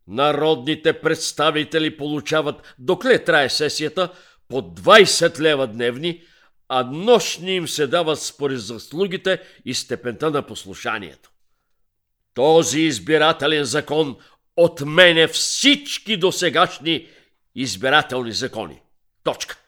Народните 0.08 1.00
представители 1.00 1.96
получават, 1.96 2.74
докле 2.78 3.24
трае 3.24 3.48
сесията, 3.48 4.12
по 4.48 4.62
20 4.62 5.40
лева 5.40 5.66
дневни, 5.66 6.22
а 6.68 6.82
нощни 6.82 7.56
им 7.56 7.68
се 7.68 7.86
дават 7.86 8.22
според 8.22 8.60
заслугите 8.60 9.42
и 9.64 9.74
степента 9.74 10.30
на 10.30 10.42
послушанието. 10.42 11.30
Този 12.34 12.80
избирателен 12.80 13.64
закон 13.64 14.16
отменя 14.56 15.28
всички 15.28 16.16
досегашни 16.16 17.08
избирателни 17.54 18.32
закони. 18.32 18.80
Точка. 19.24 19.58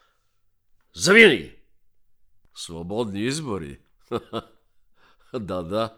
Завинаги. 0.95 1.55
Свободни 2.55 3.21
избори. 3.21 3.79
да, 5.35 5.63
да. 5.63 5.95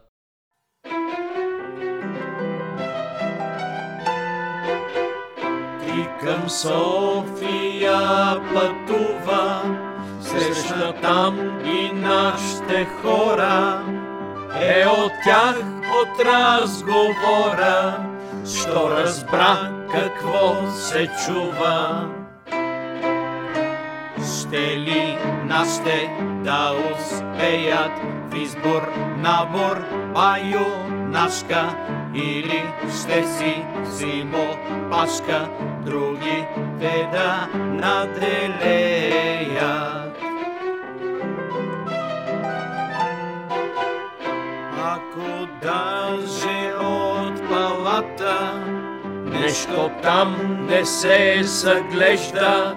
Ти 5.80 6.08
към 6.20 6.50
София 6.50 8.00
пътува, 8.54 9.62
срещна 10.22 11.00
там 11.00 11.60
и 11.66 11.92
нашите 11.92 12.84
хора. 12.84 13.84
Е 14.60 14.86
от 14.86 15.12
тях 15.24 15.56
от 16.02 16.24
разговора, 16.26 18.06
що 18.44 18.90
разбра 18.90 19.86
какво 19.92 20.70
се 20.70 21.10
чува. 21.26 22.19
Ще 24.24 24.78
ли 24.78 25.18
нашите 25.44 26.10
да 26.44 26.72
успеят 26.92 27.92
в 28.30 28.36
избор, 28.36 28.92
набор, 29.16 29.84
баю, 30.14 30.66
нашка 30.88 31.74
или 32.14 32.64
ще 33.00 33.24
си 33.24 33.64
зимо 33.84 34.56
пашка, 34.90 35.48
другите 35.84 37.08
да 37.12 37.48
наделеят. 37.54 38.90
Ако 44.82 45.48
даже 45.62 46.72
от 46.80 47.48
палата 47.48 48.64
нещо 49.24 49.90
там 50.02 50.36
не 50.70 50.84
се 50.84 51.40
заглежда, 51.42 52.76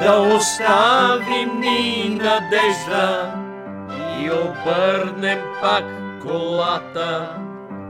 да 0.00 0.36
оставим 0.36 1.60
ни 1.60 2.08
надежда 2.08 3.34
и 4.20 4.30
обърнем 4.30 5.38
пак 5.60 5.84
колата. 6.22 7.38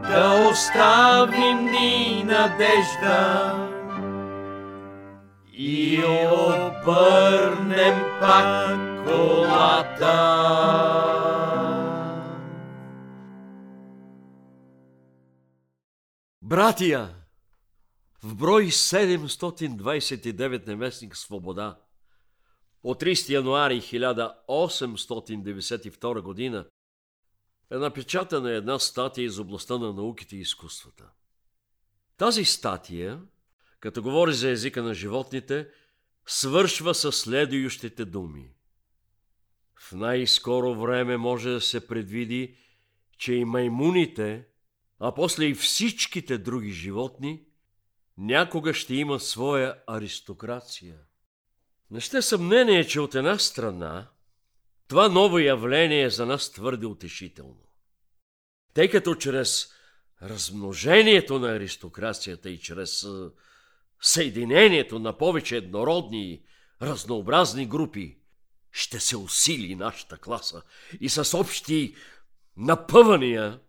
Да 0.03 0.49
оставим 0.51 1.65
ни 1.65 2.25
надежда 2.25 3.53
и 5.53 6.03
обърнем 6.33 8.05
пак 8.21 8.79
колата. 9.07 10.17
Братия, 16.43 17.09
в 18.23 18.35
брой 18.35 18.65
729 18.65 20.67
неместник 20.67 21.17
Свобода 21.17 21.77
от 22.87 23.03
30 23.03 23.29
януари 23.29 23.81
1892 23.81 26.21
година 26.21 26.67
е 27.71 27.77
напечатана 27.77 28.51
една 28.51 28.79
статия 28.79 29.25
из 29.25 29.39
областта 29.39 29.79
на 29.79 29.93
науките 29.93 30.37
и 30.37 30.41
изкуствата. 30.41 31.11
Тази 32.17 32.45
статия, 32.45 33.21
като 33.81 34.03
говори 34.03 34.33
за 34.33 34.51
езика 34.51 34.83
на 34.83 34.95
животните, 34.95 35.69
свършва 36.27 36.95
със 36.95 37.21
следующите 37.21 38.05
думи. 38.05 38.55
В 39.81 39.93
най-скоро 39.93 40.75
време 40.75 41.17
може 41.17 41.51
да 41.51 41.61
се 41.61 41.87
предвиди, 41.87 42.57
че 43.19 43.35
и 43.35 43.45
маймуните, 43.45 44.47
а 44.99 45.15
после 45.15 45.45
и 45.45 45.55
всичките 45.55 46.39
други 46.39 46.73
животни, 46.73 47.45
някога 48.19 48.75
ще 48.75 48.95
имат 48.95 49.23
своя 49.23 49.83
аристокрация. 49.87 51.06
Не 51.91 52.01
ще 52.01 52.23
съмнение, 52.23 52.87
че 52.87 53.01
от 53.01 53.15
една 53.15 53.39
страна 53.39 54.09
това 54.89 55.09
ново 55.09 55.39
явление 55.39 56.03
е 56.03 56.11
за 56.11 56.27
нас 56.27 56.53
твърде 56.53 56.87
утешително. 56.87 57.63
Тъй 58.75 58.91
като 58.91 59.15
чрез 59.15 59.69
размножението 60.23 61.39
на 61.39 61.49
аристокрацията 61.49 62.51
и 62.51 62.61
чрез 62.61 63.07
съединението 64.01 64.99
на 64.99 65.19
повече 65.19 65.57
еднородни 65.57 66.33
и 66.33 66.43
разнообразни 66.83 67.67
групи 67.67 68.19
ще 68.73 69.01
се 69.01 69.17
усили 69.17 69.75
нашата 69.75 70.19
класа 70.19 70.63
и 71.01 71.09
с 71.09 71.39
общи 71.39 71.95
напъвания 72.57 73.61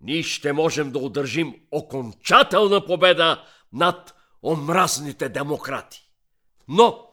ние 0.00 0.22
ще 0.22 0.52
можем 0.52 0.92
да 0.92 0.98
удържим 0.98 1.54
окончателна 1.70 2.86
победа 2.86 3.44
над 3.72 4.14
омразните 4.42 5.28
демократи. 5.28 6.08
Но, 6.68 7.11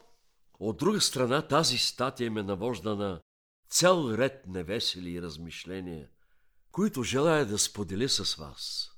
от 0.60 0.78
друга 0.78 1.02
страна, 1.02 1.42
тази 1.42 1.78
статия 1.78 2.32
ме 2.32 2.44
навожда 2.44 2.96
на 2.96 3.22
цял 3.70 4.14
ред 4.18 4.44
невесели 4.48 5.22
размишления, 5.22 6.08
които 6.72 7.04
желая 7.04 7.46
да 7.46 7.60
споделя 7.60 8.10
с 8.10 8.36
вас. 8.36 8.92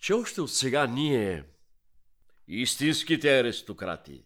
Че 0.00 0.14
още 0.14 0.40
от 0.40 0.50
сега 0.50 0.86
ние, 0.86 1.44
истинските 2.48 3.40
аристократи, 3.40 4.24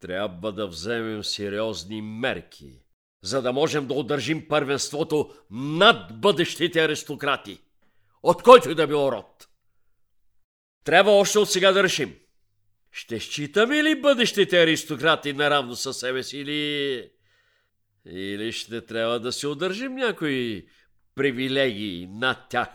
трябва 0.00 0.52
да 0.52 0.66
вземем 0.66 1.24
сериозни 1.24 2.02
мерки, 2.02 2.82
за 3.22 3.42
да 3.42 3.52
можем 3.52 3.86
да 3.86 3.94
удържим 3.94 4.48
първенството 4.48 5.34
над 5.50 6.20
бъдещите 6.20 6.84
аристократи, 6.84 7.60
от 8.22 8.42
който 8.42 8.70
и 8.70 8.74
да 8.74 8.86
било 8.86 9.12
род. 9.12 9.48
Трябва 10.84 11.12
още 11.12 11.38
от 11.38 11.50
сега 11.50 11.72
да 11.72 11.82
решим. 11.82 12.18
Ще 12.92 13.20
считаме 13.20 13.82
ли 13.82 14.00
бъдещите 14.00 14.62
аристократи 14.62 15.32
наравно 15.32 15.76
със 15.76 15.98
себе 15.98 16.22
си 16.22 16.38
или... 16.38 17.10
Или 18.06 18.52
ще 18.52 18.86
трябва 18.86 19.20
да 19.20 19.32
се 19.32 19.46
удържим 19.46 19.94
някои 19.94 20.66
привилегии 21.14 22.06
над 22.06 22.38
тях? 22.50 22.68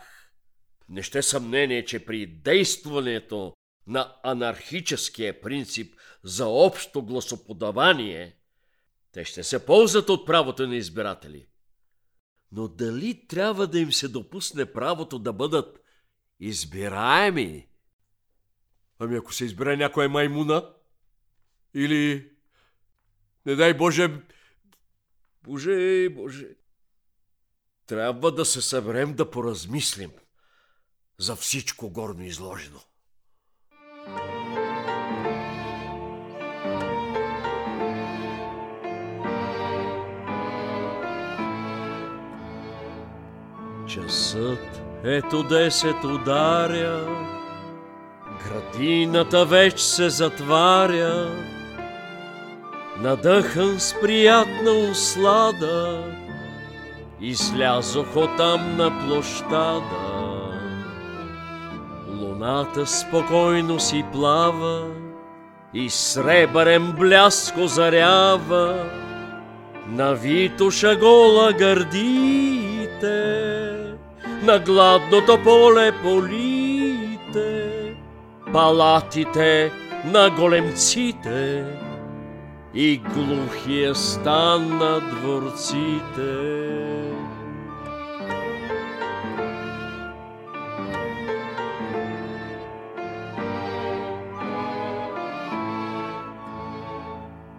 Не 0.88 1.02
ще 1.02 1.22
съмнение, 1.22 1.84
че 1.84 2.04
при 2.04 2.26
действането 2.26 3.54
на 3.86 4.16
анархическия 4.22 5.40
принцип 5.40 5.94
за 6.22 6.46
общо 6.46 7.02
гласоподавание, 7.02 8.36
те 9.12 9.24
ще 9.24 9.44
се 9.44 9.66
ползват 9.66 10.08
от 10.08 10.26
правото 10.26 10.66
на 10.66 10.76
избиратели. 10.76 11.46
Но 12.52 12.68
дали 12.68 13.26
трябва 13.26 13.66
да 13.66 13.78
им 13.78 13.92
се 13.92 14.08
допусне 14.08 14.72
правото 14.72 15.18
да 15.18 15.32
бъдат 15.32 15.80
избираеми? 16.40 17.68
Ами 18.98 19.16
ако 19.16 19.34
се 19.34 19.44
избере 19.44 19.76
някоя 19.76 20.08
маймуна? 20.08 20.72
Или, 21.74 22.30
не 23.46 23.54
дай 23.54 23.74
Боже, 23.74 24.20
Боже, 25.42 26.08
Боже. 26.08 26.48
Трябва 27.86 28.32
да 28.32 28.44
се 28.44 28.62
съберем 28.62 29.14
да 29.14 29.30
поразмислим 29.30 30.10
за 31.18 31.36
всичко 31.36 31.90
горно 31.90 32.24
изложено. 32.24 32.80
Часът 43.88 44.82
ето 45.04 45.42
десет 45.42 46.04
ударя, 46.04 47.06
градината 48.44 49.44
вече 49.44 49.84
се 49.84 50.10
затваря, 50.10 51.30
надъхан 53.00 53.80
с 53.80 53.94
приятна 54.00 54.70
услада, 54.90 56.04
излязох 57.20 58.16
оттам 58.16 58.76
на 58.76 59.06
площада. 59.06 60.16
Луната 62.20 62.86
спокойно 62.86 63.80
си 63.80 64.04
плава 64.12 64.84
и 65.74 65.90
сребърен 65.90 66.92
бляск 66.92 67.58
озарява 67.58 68.84
на 69.88 70.14
Витоша 70.14 70.96
гола 70.96 71.52
гърдите, 71.52 73.16
на 74.42 74.58
гладното 74.58 75.38
поле 75.44 75.92
полите, 76.02 76.65
палатите 78.56 79.72
на 80.04 80.30
големците 80.30 81.64
и 82.74 82.98
глухия 82.98 83.94
стан 83.94 84.78
на 84.78 85.00
дворците. 85.00 86.32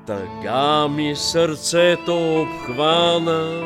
Тъга 0.06 0.88
ми 0.88 1.16
сърцето 1.16 2.41
обхвана, 2.41 3.62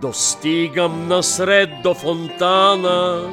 достигам 0.00 1.08
насред 1.08 1.70
до 1.82 1.94
фонтана, 1.94 3.30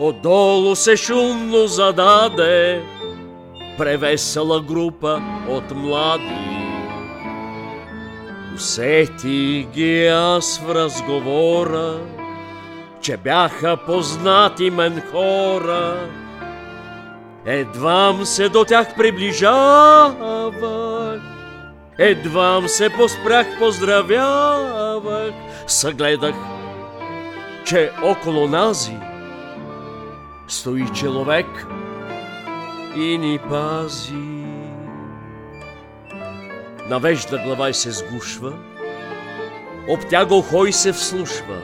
отдолу 0.00 0.76
се 0.76 0.96
шумно 0.96 1.66
зададе 1.66 2.82
превесела 3.78 4.60
група 4.60 5.22
от 5.48 5.70
млади. 5.70 6.58
Усети 8.54 9.68
ги 9.74 10.06
аз 10.06 10.58
в 10.58 10.74
разговора, 10.74 12.00
че 13.00 13.16
бяха 13.16 13.76
познати 13.86 14.70
мен 14.70 15.02
хора, 15.12 16.08
Едвам 17.46 18.26
се 18.26 18.48
до 18.48 18.64
тях 18.64 18.94
приближавах, 18.96 20.52
едвам 21.98 22.68
се 22.68 22.90
поспрях, 22.90 23.46
поздравявах, 23.58 25.32
съгледах, 25.66 26.34
че 27.64 27.90
около 28.02 28.48
нази 28.48 29.07
стои 30.48 30.86
човек 30.94 31.66
и 32.96 33.18
ни 33.18 33.38
пази. 33.38 34.14
Навежда 36.88 37.38
глава 37.38 37.68
и 37.68 37.74
се 37.74 37.90
сгушва, 37.90 38.52
обтяга 39.88 40.34
ухо 40.34 40.66
и 40.66 40.72
се 40.72 40.92
вслушва. 40.92 41.62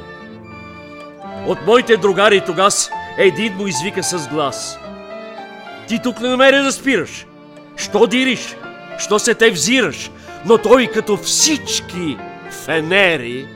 От 1.46 1.66
моите 1.66 1.96
другари 1.96 2.44
тогас 2.46 2.90
един 3.18 3.56
му 3.56 3.66
извика 3.66 4.02
с 4.02 4.28
глас– 4.28 4.78
ти 5.88 5.98
тук 5.98 6.20
не 6.20 6.28
намери 6.28 6.56
да 6.56 6.72
спираш. 6.72 7.26
Що 7.76 8.06
дириш? 8.06 8.56
Що 8.98 9.18
се 9.18 9.34
те 9.34 9.50
взираш? 9.50 10.10
Но 10.46 10.58
той 10.58 10.86
като 10.86 11.16
всички 11.16 12.18
фенери 12.50 13.48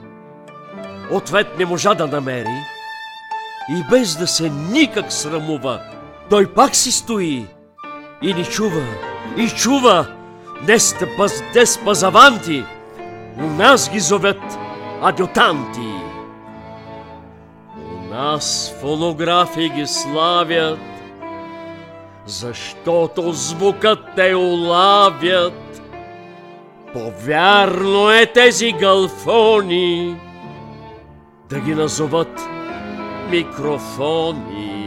ответ 1.10 1.58
не 1.58 1.66
можа 1.66 1.94
да 1.94 2.06
намери 2.06 2.64
и 3.68 3.84
без 3.90 4.16
да 4.16 4.26
се 4.26 4.50
никак 4.50 5.12
срамува, 5.12 5.80
той 6.30 6.54
пак 6.54 6.76
си 6.76 6.92
стои 6.92 7.46
и 8.22 8.34
ни 8.34 8.44
чува, 8.44 8.82
и 9.36 9.48
чува, 9.48 10.06
дес, 10.66 10.94
паз, 11.16 11.42
дес 11.52 11.78
пазаванти, 11.84 12.64
у 13.36 13.46
нас 13.46 13.90
ги 13.90 14.00
зовят 14.00 14.58
адютанти. 15.02 15.94
У 17.76 18.14
нас 18.14 18.74
фонографи 18.80 19.68
ги 19.68 19.86
славят, 19.86 20.78
защото 22.26 23.32
звукът 23.32 23.98
те 24.16 24.34
улавят. 24.34 25.82
Повярно 26.92 28.10
е 28.10 28.26
тези 28.26 28.72
галфони 28.72 30.20
да 31.48 31.60
ги 31.60 31.74
назоват 31.74 32.48
микрофони. 33.30 34.84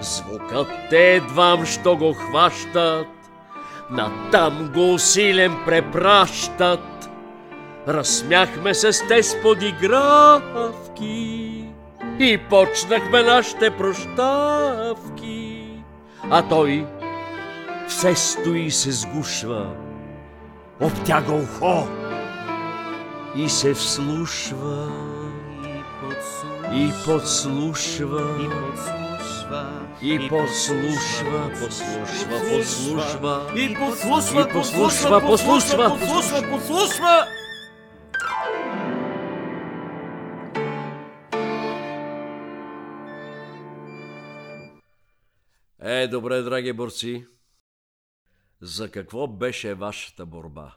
Звукът 0.00 0.68
те 0.90 1.14
едвам, 1.14 1.66
що 1.66 1.96
го 1.96 2.12
хващат, 2.12 3.06
натам 3.90 4.70
го 4.74 4.94
усилен 4.94 5.56
препращат. 5.66 7.10
Разсмяхме 7.88 8.74
се 8.74 8.92
с 8.92 9.08
те 9.08 9.22
с 9.22 9.42
подигравки 9.42 11.14
и 12.18 12.38
почнахме 12.50 13.22
нашите 13.22 13.70
прощавки 13.70 15.50
а 16.30 16.42
той 16.42 16.86
все 17.88 18.14
стои 18.14 18.60
и 18.60 18.70
се 18.70 18.92
сгушва, 18.92 19.66
обтяга 20.80 21.32
ухо 21.32 21.88
и 23.36 23.48
се 23.48 23.74
вслушва 23.74 24.88
и 26.72 26.92
подслушва 27.04 28.36
и 30.02 30.28
подслушва, 30.28 31.50
подслушва, 31.60 32.40
подслушва 32.50 33.52
и 33.56 33.74
подслушва, 33.74 34.42
и 34.42 34.52
подслушва, 34.52 35.20
подслушва, 35.20 35.88
подслушва, 35.98 36.48
подслушва. 36.50 37.26
Е, 45.80 46.08
добре, 46.08 46.42
драги 46.42 46.72
борци. 46.72 47.26
За 48.60 48.90
какво 48.90 49.26
беше 49.26 49.74
вашата 49.74 50.26
борба? 50.26 50.76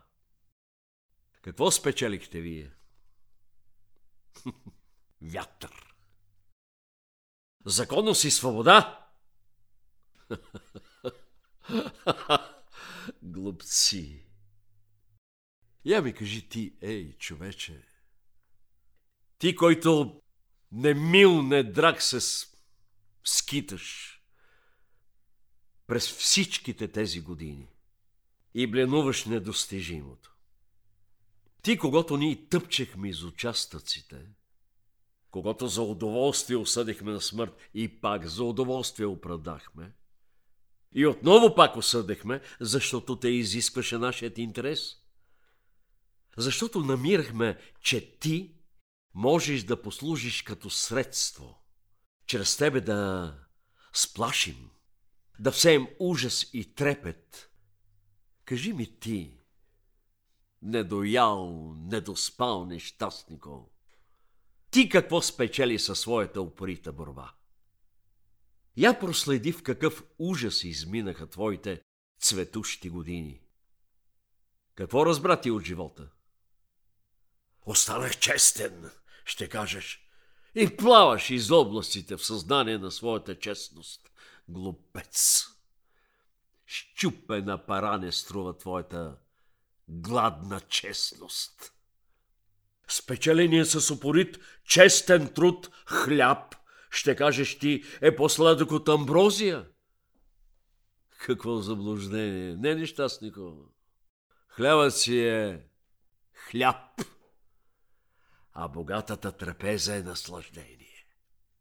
Какво 1.41 1.71
спечелихте 1.71 2.41
вие? 2.41 2.71
Вятър. 5.23 5.95
Законност 7.65 8.23
и 8.23 8.31
свобода? 8.31 9.07
Глупци. 13.23 14.25
Я 15.85 16.01
ми 16.01 16.13
кажи 16.13 16.49
ти, 16.49 16.77
ей, 16.81 17.17
човече, 17.17 17.83
ти, 19.37 19.55
който 19.55 20.21
не 20.71 20.93
мил, 20.93 21.41
не 21.41 21.63
драг 21.63 22.01
се 22.01 22.47
скиташ, 23.23 24.19
през 25.87 26.07
всичките 26.07 26.91
тези 26.91 27.21
години 27.21 27.67
и 28.53 28.67
бленуваш 28.67 29.25
недостижимото. 29.25 30.35
Ти, 31.61 31.77
когато 31.77 32.17
ние 32.17 32.47
тъпчехме 32.49 33.09
из 33.09 33.23
участъците, 33.23 34.25
когато 35.33 35.67
за 35.67 35.81
удоволствие 35.81 36.57
осъдихме 36.57 37.11
на 37.11 37.21
смърт 37.21 37.57
и 37.73 38.01
пак 38.01 38.27
за 38.27 38.43
удоволствие 38.43 39.05
оправдахме, 39.05 39.93
и 40.95 41.05
отново 41.07 41.55
пак 41.55 41.77
осъдихме, 41.77 42.41
защото 42.59 43.19
те 43.19 43.27
изискваше 43.27 43.97
нашият 43.97 44.37
интерес. 44.37 44.95
Защото 46.37 46.79
намирахме, 46.79 47.59
че 47.81 48.19
ти 48.19 48.55
можеш 49.13 49.63
да 49.63 49.81
послужиш 49.81 50.41
като 50.41 50.69
средство, 50.69 51.65
чрез 52.25 52.57
тебе 52.57 52.81
да 52.81 53.33
сплашим, 53.93 54.69
да 55.39 55.51
всеем 55.51 55.87
ужас 55.99 56.49
и 56.53 56.73
трепет. 56.73 57.49
Кажи 58.45 58.73
ми 58.73 58.99
ти, 58.99 59.39
недоял, 60.61 61.73
недоспал 61.77 62.65
нещастнико, 62.65 63.72
ти 64.73 64.89
какво 64.89 65.21
спечели 65.21 65.79
със 65.79 65.99
своята 65.99 66.41
упорита 66.41 66.91
борба? 66.91 67.33
Я 68.77 68.99
проследи 68.99 69.51
в 69.51 69.63
какъв 69.63 70.03
ужас 70.19 70.63
изминаха 70.63 71.29
твоите 71.29 71.81
цветущи 72.19 72.89
години. 72.89 73.41
Какво 74.75 75.05
разбра 75.05 75.41
ти 75.41 75.51
от 75.51 75.63
живота? 75.63 76.09
Останах 77.65 78.19
честен, 78.19 78.91
ще 79.25 79.49
кажеш, 79.49 80.09
и 80.55 80.77
плаваш 80.77 81.29
из 81.29 81.51
областите 81.51 82.17
в 82.17 82.25
съзнание 82.25 82.77
на 82.77 82.91
своята 82.91 83.39
честност. 83.39 84.11
Глупец! 84.47 85.45
Щупена 86.65 87.65
пара 87.65 87.97
не 87.97 88.11
струва 88.11 88.57
твоята 88.57 89.17
гладна 89.87 90.61
честност. 90.61 91.72
Спечеление 92.87 93.65
с 93.65 93.91
упорит, 93.91 94.39
честен 94.65 95.27
труд, 95.27 95.69
хляб, 95.85 96.55
ще 96.91 97.15
кажеш 97.15 97.59
ти, 97.59 97.83
е 98.01 98.15
по-сладък 98.15 98.71
от 98.71 98.89
амброзия. 98.89 99.65
Какво 101.19 101.57
заблуждение! 101.57 102.55
Не, 102.55 102.75
нещастнико. 102.75 103.53
Хлябът 104.47 104.97
си 104.97 105.19
е 105.19 105.61
хляб, 106.33 107.01
а 108.53 108.67
богатата 108.67 109.31
трапеза 109.31 109.95
е 109.95 110.01
наслаждение. 110.01 111.05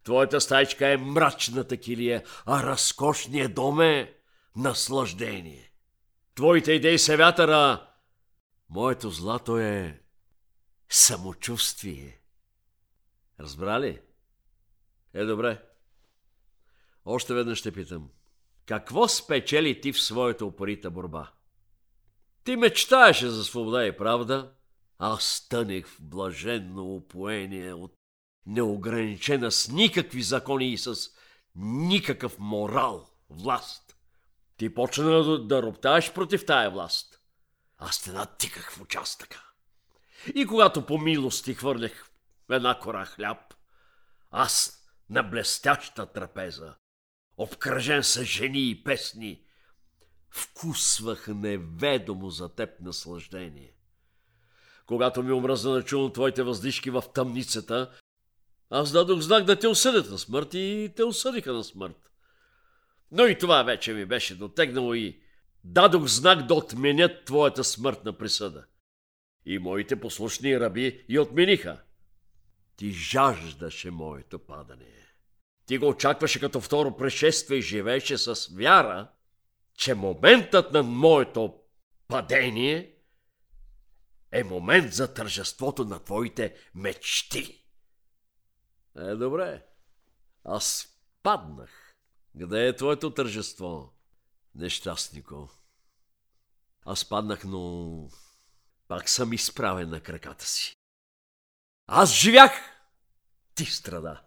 Твоята 0.04 0.40
стайчка 0.40 0.88
е 0.88 0.96
мрачната 0.96 1.76
килия, 1.76 2.24
а 2.46 2.62
разкошният 2.62 3.54
дом 3.54 3.80
е 3.80 4.14
наслаждение. 4.56 5.72
Твоите 6.34 6.72
идеи 6.72 6.98
се 6.98 7.16
вятъра, 7.16 7.88
моето 8.70 9.10
злато 9.10 9.58
е 9.58 10.01
самочувствие. 10.92 12.20
Разбрали? 13.40 14.00
Е, 15.14 15.24
добре. 15.24 15.62
Още 17.04 17.34
веднъж 17.34 17.58
ще 17.58 17.72
питам. 17.72 18.10
Какво 18.66 19.08
спечели 19.08 19.80
ти 19.80 19.92
в 19.92 20.02
своята 20.02 20.44
упорита 20.44 20.90
борба? 20.90 21.32
Ти 22.44 22.56
мечтаеше 22.56 23.28
за 23.28 23.44
свобода 23.44 23.86
и 23.86 23.96
правда, 23.96 24.52
аз 24.98 25.46
тънех 25.48 25.86
в 25.86 26.02
блаженно 26.02 26.94
упоение 26.94 27.74
от 27.74 27.94
неограничена 28.46 29.52
с 29.52 29.68
никакви 29.68 30.22
закони 30.22 30.72
и 30.72 30.78
с 30.78 31.10
никакъв 31.54 32.38
морал 32.38 33.08
власт. 33.30 33.96
Ти 34.56 34.74
почна 34.74 35.04
да, 35.04 35.38
да 35.38 35.62
роптаеш 35.62 36.12
против 36.12 36.46
тая 36.46 36.70
власт. 36.70 37.20
Аз 37.78 38.02
те 38.02 38.12
натиках 38.12 38.72
в 38.72 38.80
участъка. 38.80 39.51
И 40.34 40.46
когато 40.46 40.86
по 40.86 40.98
милост 40.98 41.44
ти 41.44 41.54
хвърлях 41.54 42.10
една 42.50 42.78
кора 42.78 43.04
хляб, 43.04 43.54
аз 44.30 44.82
на 45.10 45.22
блестяща 45.22 46.06
трапеза, 46.06 46.74
обкръжен 47.36 48.04
с 48.04 48.24
жени 48.24 48.70
и 48.70 48.84
песни, 48.84 49.42
вкусвах 50.30 51.28
неведомо 51.28 52.30
за 52.30 52.54
теб 52.54 52.80
наслаждение. 52.80 53.74
Когато 54.86 55.22
ми 55.22 55.32
омръзна 55.32 55.72
да 55.72 55.84
чувам 55.84 56.12
твоите 56.12 56.42
въздишки 56.42 56.90
в 56.90 57.04
тъмницата, 57.14 57.90
аз 58.70 58.92
дадох 58.92 59.20
знак 59.20 59.44
да 59.44 59.58
те 59.58 59.68
осъдят 59.68 60.10
на 60.10 60.18
смърт 60.18 60.54
и 60.54 60.92
те 60.96 61.04
осъдиха 61.04 61.52
на 61.52 61.64
смърт. 61.64 62.10
Но 63.10 63.26
и 63.26 63.38
това 63.38 63.62
вече 63.62 63.92
ми 63.92 64.04
беше 64.04 64.38
дотегнало 64.38 64.94
и 64.94 65.20
дадох 65.64 66.06
знак 66.06 66.46
да 66.46 66.54
отменят 66.54 67.24
твоята 67.24 67.64
смъртна 67.64 68.18
присъда. 68.18 68.64
И 69.46 69.58
моите 69.58 70.00
послушни 70.00 70.60
раби 70.60 71.04
и 71.08 71.18
отмениха. 71.18 71.82
Ти 72.76 72.92
жаждаше 72.92 73.90
моето 73.90 74.38
падане. 74.38 74.86
Ти 75.66 75.78
го 75.78 75.88
очакваше 75.88 76.40
като 76.40 76.60
второ 76.60 76.96
пришествие 76.96 77.58
и 77.58 77.62
живееше 77.62 78.18
с 78.18 78.48
вяра, 78.56 79.10
че 79.74 79.94
моментът 79.94 80.72
на 80.72 80.82
моето 80.82 81.54
падение 82.08 82.94
е 84.32 84.44
момент 84.44 84.92
за 84.92 85.14
тържеството 85.14 85.84
на 85.84 86.04
твоите 86.04 86.56
мечти. 86.74 87.64
Е, 88.96 89.14
добре. 89.14 89.66
Аз 90.44 90.88
паднах. 91.22 91.94
Къде 92.38 92.68
е 92.68 92.76
твоето 92.76 93.14
тържество, 93.14 93.92
нещастнико? 94.54 95.50
Аз 96.84 97.08
паднах, 97.08 97.44
но 97.44 98.08
пак 98.92 99.08
съм 99.08 99.32
изправен 99.32 99.90
на 99.90 100.00
краката 100.00 100.46
си. 100.46 100.76
Аз 101.86 102.14
живях! 102.14 102.52
Ти 103.54 103.64
страда. 103.64 104.22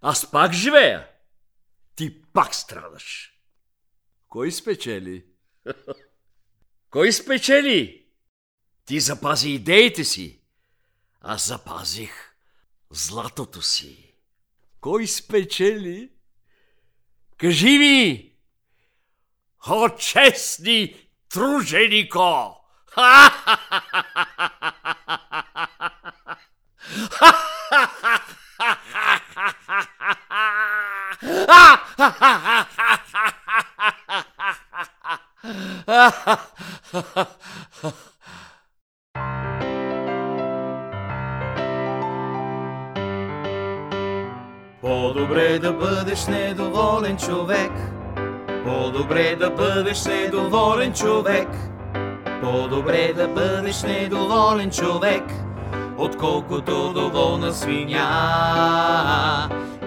Аз 0.00 0.30
пак 0.30 0.52
живея. 0.52 1.10
Ти 1.96 2.22
пак 2.22 2.54
страдаш. 2.54 3.34
Кой 4.28 4.52
спечели? 4.52 5.26
Кой 6.90 7.12
спечели? 7.12 8.06
Ти 8.84 9.00
запази 9.00 9.50
идеите 9.50 10.04
си. 10.04 10.40
Аз 11.20 11.48
запазих 11.48 12.36
златото 12.90 13.62
си. 13.62 14.14
Кой 14.80 15.06
спечели? 15.06 16.12
Кажи 17.36 17.78
ми! 17.78 18.36
О, 19.66 19.88
честни 19.88 21.08
труженико! 21.28 22.55
По-добре 44.80 45.58
да 45.58 45.72
бъдеш 45.72 46.26
недоволен 46.26 47.16
човек. 47.16 47.72
По-добре 48.64 49.36
да 49.36 49.50
бъдеш 49.50 50.04
недоволен 50.04 50.92
човек. 50.92 51.75
По-добре 52.42 53.12
да 53.16 53.28
бъдеш 53.28 53.82
недоволен 53.82 54.70
човек, 54.70 55.24
отколкото 55.98 56.92
доволна 56.92 57.52
свиня. 57.52 58.08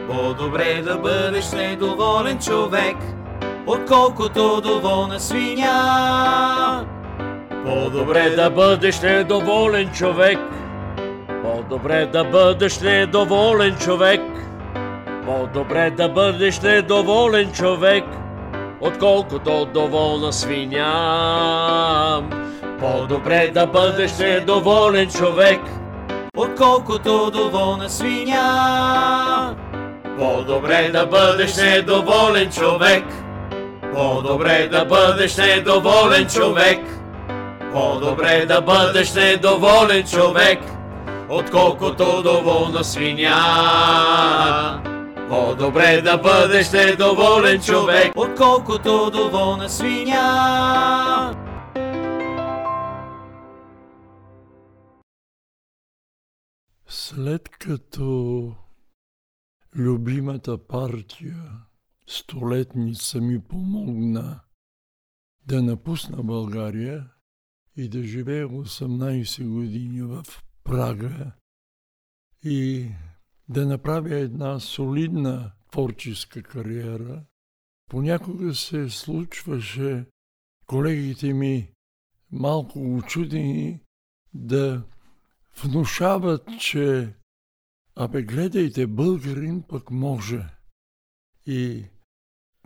По-добре 0.07 0.81
да 0.81 0.97
бъдеш 0.97 1.51
недоволен 1.51 2.39
човек, 2.39 2.97
отколкото 3.67 4.61
доволна 4.61 5.19
свиня. 5.19 6.85
По-добре 7.65 8.29
да 8.29 8.49
бъдеш 8.49 9.01
недоволен 9.01 9.91
човек. 9.91 10.39
По-добре 11.43 12.05
да 12.05 12.23
бъдеш 12.23 12.79
недоволен 12.79 13.75
човек. 13.75 14.21
По-добре 15.25 15.91
да 15.91 16.09
бъдеш 16.09 16.59
недоволен 16.59 17.51
човек, 17.51 18.03
отколкото 18.81 19.65
доволна 19.73 20.33
свиня. 20.33 20.89
По-добре 22.79 23.51
да 23.53 23.65
бъдеш 23.65 24.17
недоволен 24.17 25.09
човек, 25.09 25.59
Отколкото 26.37 27.31
доволна 27.31 27.89
свиня. 27.89 29.55
По-добре 30.19 30.89
да 30.93 31.05
бъдеш 31.05 31.55
недоволен 31.55 32.51
човек. 32.51 33.03
По-добре 33.93 34.67
да 34.71 34.85
бъдеш 34.85 35.37
недоволен 35.37 36.27
човек. 36.27 36.79
По-добре 37.73 38.45
да 38.45 38.61
бъдеш 38.61 39.13
недоволен 39.13 40.03
човек, 40.03 40.59
отколкото 41.29 42.21
доволна 42.23 42.83
свиня. 42.83 43.35
По-добре 45.29 46.01
да 46.01 46.17
бъдеш 46.17 46.71
недоволен 46.71 47.61
човек. 47.61 48.11
Отколкото 48.15 49.09
доволна 49.09 49.69
свиня. 49.69 51.35
След 57.09 57.49
като 57.49 58.55
любимата 59.75 60.67
партия 60.67 61.65
столетница 62.07 63.21
ми 63.21 63.41
помогна 63.41 64.39
да 65.47 65.63
напусна 65.63 66.23
България 66.23 67.11
и 67.75 67.89
да 67.89 68.03
живея 68.03 68.47
18 68.47 69.49
години 69.49 70.01
в 70.01 70.23
Прага 70.63 71.31
и 72.43 72.91
да 73.49 73.67
направя 73.67 74.15
една 74.15 74.59
солидна 74.59 75.51
творческа 75.71 76.43
кариера, 76.43 77.25
понякога 77.89 78.55
се 78.55 78.89
случваше 78.89 80.05
колегите 80.65 81.33
ми 81.33 81.73
малко 82.31 82.95
очудени 82.95 83.81
да 84.33 84.83
внушават, 85.63 86.49
че 86.59 87.13
абе 87.95 88.21
гледайте, 88.21 88.87
българин 88.87 89.63
пък 89.67 89.91
може. 89.91 90.45
И 91.45 91.85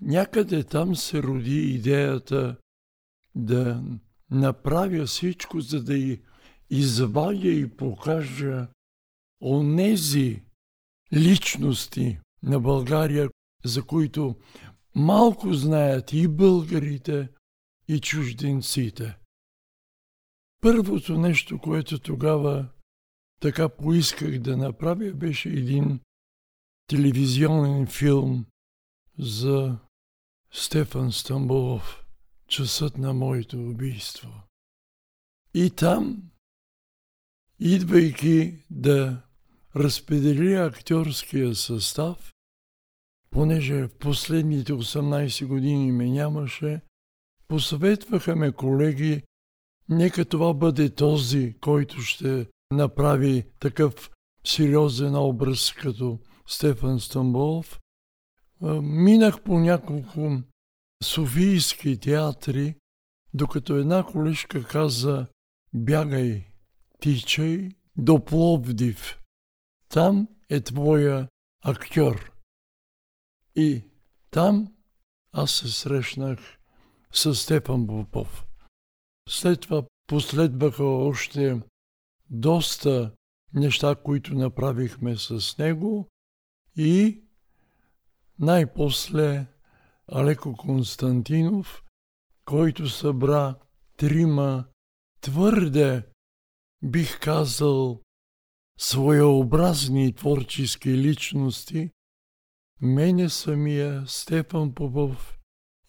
някъде 0.01 0.63
там 0.63 0.95
се 0.95 1.23
роди 1.23 1.61
идеята 1.61 2.57
да 3.35 3.83
направя 4.31 5.05
всичко, 5.05 5.61
за 5.61 5.83
да 5.83 5.97
и 5.97 6.21
извадя 6.69 7.47
и 7.47 7.69
покажа 7.77 8.67
онези 9.41 10.43
личности 11.13 12.19
на 12.43 12.59
България, 12.59 13.29
за 13.65 13.83
които 13.83 14.35
малко 14.95 15.53
знаят 15.53 16.13
и 16.13 16.27
българите, 16.27 17.29
и 17.87 17.99
чужденците. 17.99 19.17
Първото 20.61 21.17
нещо, 21.17 21.59
което 21.59 21.99
тогава 21.99 22.69
така 23.43 23.69
поисках 23.69 24.39
да 24.39 24.57
направя, 24.57 25.11
беше 25.11 25.49
един 25.49 25.99
телевизионен 26.87 27.87
филм 27.87 28.45
за 29.19 29.77
Стефан 30.51 31.11
Стамбулов, 31.11 32.05
часът 32.47 32.97
на 32.97 33.13
моето 33.13 33.57
убийство. 33.57 34.29
И 35.53 35.69
там, 35.69 36.23
идвайки 37.59 38.63
да 38.69 39.21
разпределя 39.75 40.65
актьорския 40.65 41.55
състав, 41.55 42.33
понеже 43.29 43.87
в 43.87 43.97
последните 43.99 44.73
18 44.73 45.47
години 45.47 45.91
ме 45.91 46.09
нямаше, 46.09 46.81
посъветваха 47.47 48.35
ме 48.35 48.51
колеги, 48.51 49.23
нека 49.89 50.25
това 50.25 50.53
бъде 50.53 50.89
този, 50.89 51.55
който 51.61 52.01
ще 52.01 52.52
направи 52.75 53.43
такъв 53.59 54.11
сериозен 54.45 55.15
образ 55.15 55.73
като 55.73 56.19
Стефан 56.47 56.99
Стамболов. 56.99 57.79
Минах 58.81 59.41
по 59.41 59.59
няколко 59.59 60.41
софийски 61.03 61.99
театри, 61.99 62.75
докато 63.33 63.75
една 63.75 64.03
колежка 64.03 64.63
каза 64.63 65.27
бягай, 65.73 66.45
тичай 66.99 67.69
до 67.97 68.25
Пловдив. 68.25 69.19
Там 69.89 70.27
е 70.49 70.61
твоя 70.61 71.27
актьор. 71.63 72.31
И 73.55 73.83
там 74.31 74.73
аз 75.31 75.51
се 75.51 75.71
срещнах 75.71 76.39
с 77.11 77.35
Стефан 77.35 77.87
Попов. 77.87 78.45
След 79.29 79.61
това 79.61 79.83
последваха 80.07 80.83
още 80.83 81.61
доста 82.33 83.11
неща, 83.53 83.95
които 83.95 84.35
направихме 84.35 85.15
с 85.15 85.57
него. 85.57 86.07
И 86.75 87.23
най-после 88.39 89.45
Алеко 90.07 90.53
Константинов, 90.53 91.83
който 92.45 92.89
събра 92.89 93.55
трима 93.97 94.65
твърде, 95.21 96.07
бих 96.83 97.19
казал, 97.19 98.01
своеобразни 98.79 100.13
творчески 100.13 100.97
личности, 100.97 101.89
мене 102.81 103.29
самия 103.29 104.03
Стефан 104.07 104.73
Попов 104.73 105.39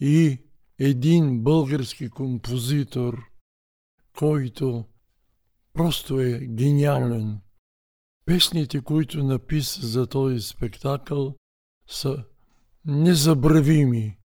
и 0.00 0.38
един 0.78 1.42
български 1.42 2.10
композитор, 2.10 3.24
който 4.18 4.84
просто 5.74 6.20
е 6.20 6.38
гениален. 6.38 7.40
Песните, 8.26 8.80
които 8.80 9.24
написа 9.24 9.86
за 9.86 10.06
този 10.06 10.40
спектакъл, 10.40 11.36
са 11.88 12.24
незабравими. 12.84 14.18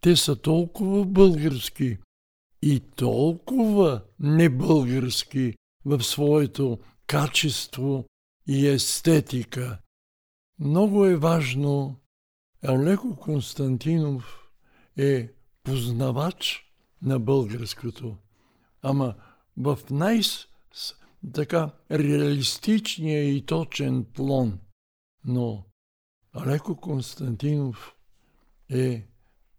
Те 0.00 0.16
са 0.16 0.36
толкова 0.36 1.04
български 1.04 1.98
и 2.62 2.80
толкова 2.80 4.04
небългарски 4.20 5.54
в 5.84 6.02
своето 6.02 6.78
качество 7.06 8.04
и 8.46 8.68
естетика. 8.68 9.78
Много 10.58 11.06
е 11.06 11.16
важно, 11.16 11.96
Алеко 12.62 13.16
Константинов 13.16 14.48
е 14.96 15.32
познавач 15.62 16.72
на 17.02 17.18
българското, 17.18 18.16
ама 18.82 19.14
в 19.56 19.78
най- 19.90 20.20
така 21.32 21.70
реалистичния 21.90 23.36
и 23.36 23.46
точен 23.46 24.04
плон. 24.04 24.58
Но 25.24 25.64
Алеко 26.32 26.76
Константинов 26.76 27.94
е 28.70 29.06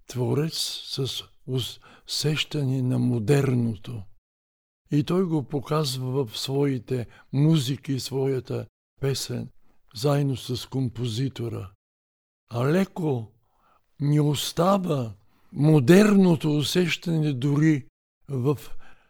творец 0.08 0.54
с 0.84 1.24
усещане 1.48 2.82
на 2.82 3.00
модерното. 3.00 4.04
И 4.92 5.04
той 5.04 5.26
го 5.26 5.44
показва 5.44 6.26
в 6.26 6.38
своите 6.40 7.08
музики, 7.34 8.00
своята 8.00 8.68
песен, 9.02 9.50
заедно 9.96 10.38
с 10.38 10.70
композитора. 10.70 11.72
Алеко 12.50 13.32
ни 14.00 14.20
остава 14.20 15.14
модерното 15.54 16.58
усещане 16.58 17.34
дори 17.34 17.88
в 18.30 18.58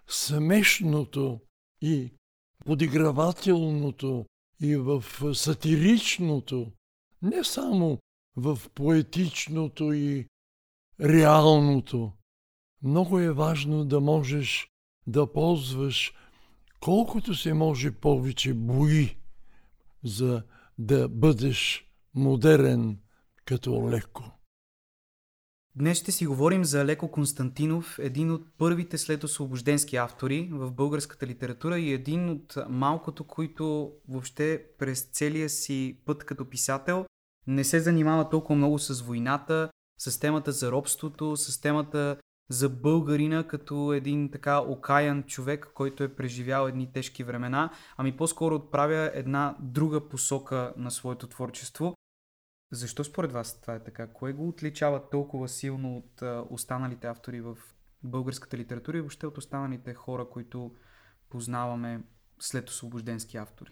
смешното 0.08 1.42
и 1.82 2.12
подигравателното 2.68 4.26
и 4.62 4.76
в 4.76 5.04
сатиричното, 5.36 6.72
не 7.22 7.44
само 7.44 8.00
в 8.36 8.60
поетичното 8.76 9.94
и 9.94 10.28
реалното. 11.02 12.12
Много 12.84 13.20
е 13.20 13.32
важно 13.32 13.86
да 13.86 14.00
можеш 14.00 14.70
да 15.08 15.34
ползваш 15.34 16.14
колкото 16.80 17.36
се 17.36 17.54
може 17.54 17.92
повече 17.92 18.54
бои, 18.54 19.18
за 20.04 20.44
да 20.78 21.10
бъдеш 21.10 21.86
модерен 22.14 23.00
като 23.46 23.90
леко. 23.90 24.37
Днес 25.80 25.98
ще 25.98 26.12
си 26.12 26.26
говорим 26.26 26.66
за 26.66 26.86
Леко 26.86 27.12
Константинов, 27.12 28.00
един 28.00 28.32
от 28.32 28.48
първите 28.58 28.98
след 28.98 29.24
освобожденски 29.24 29.96
автори 29.96 30.50
в 30.52 30.72
българската 30.72 31.28
литература 31.28 31.80
и 31.80 31.94
един 31.94 32.30
от 32.30 32.58
малкото, 32.70 33.24
които 33.24 33.92
въобще 34.10 34.64
през 34.80 35.02
целия 35.02 35.50
си 35.50 36.00
път 36.06 36.24
като 36.24 36.50
писател 36.50 37.06
не 37.48 37.64
се 37.64 37.80
занимава 37.80 38.30
толкова 38.30 38.56
много 38.56 38.80
с 38.80 39.02
войната, 39.02 39.70
с 40.00 40.20
темата 40.20 40.52
за 40.52 40.72
робството, 40.72 41.38
с 41.38 41.62
темата 41.62 42.18
за 42.50 42.70
българина 42.70 43.48
като 43.48 43.94
един 43.94 44.32
така 44.32 44.60
окаян 44.60 45.24
човек, 45.24 45.72
който 45.74 46.04
е 46.04 46.16
преживял 46.16 46.68
едни 46.68 46.92
тежки 46.94 47.24
времена, 47.24 47.70
ами 47.98 48.18
по-скоро 48.18 48.56
отправя 48.56 49.12
една 49.14 49.56
друга 49.60 50.10
посока 50.10 50.74
на 50.78 50.92
своето 50.92 51.28
творчество. 51.28 51.94
Защо 52.72 53.04
според 53.04 53.32
вас 53.32 53.62
това 53.62 53.76
е 53.76 53.84
така? 53.84 54.08
Кое 54.08 54.34
го 54.34 54.48
отличава 54.48 55.10
толкова 55.10 55.48
силно 55.48 55.98
от 55.98 56.22
останалите 56.50 57.08
автори 57.08 57.42
в 57.42 57.58
българската 58.04 58.58
литература 58.58 58.98
и 58.98 59.02
въобще 59.02 59.28
от 59.28 59.38
останалите 59.38 59.94
хора, 59.94 60.30
които 60.30 60.76
познаваме 61.30 62.04
след 62.40 62.70
освобожденски 62.70 63.38
автори? 63.38 63.72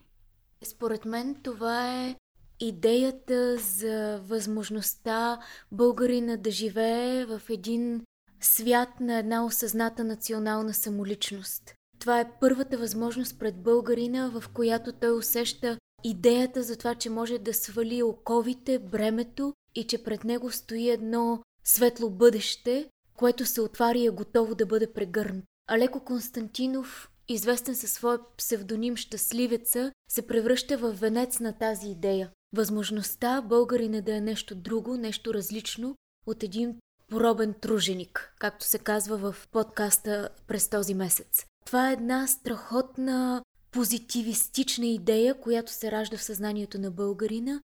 Според 0.64 1.06
мен 1.06 1.36
това 1.44 2.04
е 2.06 2.16
идеята 2.60 3.58
за 3.58 4.22
възможността 4.24 5.40
българина 5.72 6.38
да 6.38 6.52
живее 6.52 7.26
в 7.26 7.42
един 7.50 8.06
свят 8.42 8.90
на 9.00 9.18
една 9.18 9.46
осъзната 9.46 10.04
национална 10.04 10.74
самоличност. 10.74 11.74
Това 12.00 12.20
е 12.20 12.32
първата 12.40 12.78
възможност 12.78 13.40
пред 13.40 13.64
българина, 13.64 14.30
в 14.30 14.50
която 14.54 14.94
той 14.94 15.18
усеща 15.18 15.78
идеята 16.10 16.64
за 16.64 16.78
това, 16.78 16.96
че 16.96 17.10
може 17.10 17.38
да 17.38 17.54
свали 17.54 18.04
оковите, 18.04 18.80
бремето 18.80 19.54
и 19.76 19.88
че 19.88 20.04
пред 20.04 20.24
него 20.24 20.52
стои 20.52 20.90
едно 20.90 21.42
светло 21.64 22.10
бъдеще, 22.10 22.90
което 23.18 23.46
се 23.46 23.62
отваря 23.62 23.98
и 23.98 24.06
е 24.06 24.10
готово 24.10 24.56
да 24.56 24.66
бъде 24.66 24.94
прегърнато. 24.94 25.48
Алеко 25.68 26.00
Константинов, 26.00 27.10
известен 27.28 27.76
със 27.76 27.92
своя 27.92 28.20
псевдоним 28.38 28.96
Щастливеца, 28.96 29.92
се 30.12 30.28
превръща 30.28 30.78
в 30.78 30.92
венец 30.92 31.40
на 31.40 31.54
тази 31.54 31.88
идея. 31.88 32.32
Възможността 32.56 33.42
българина 33.42 34.02
да 34.02 34.16
е 34.16 34.22
нещо 34.22 34.56
друго, 34.56 34.98
нещо 34.98 35.34
различно 35.34 35.96
от 36.28 36.44
един 36.44 36.76
поробен 37.08 37.54
труженик, 37.54 38.34
както 38.40 38.66
се 38.66 38.80
казва 38.80 39.18
в 39.18 39.48
подкаста 39.52 40.30
през 40.48 40.70
този 40.70 40.94
месец. 40.94 41.46
Това 41.66 41.90
е 41.90 41.94
една 41.94 42.28
страхотна 42.28 43.44
позитивистична 43.76 44.86
идея, 44.86 45.42
която 45.42 45.72
се 45.72 45.92
ражда 45.92 46.18
в 46.18 46.24
съзнанието 46.24 46.80
на 46.80 46.92
българина 46.92 47.62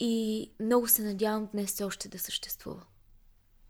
и 0.00 0.50
много 0.60 0.88
се 0.88 1.02
надявам 1.02 1.48
днес 1.52 1.80
още 1.80 2.08
да 2.08 2.18
съществува. 2.18 2.86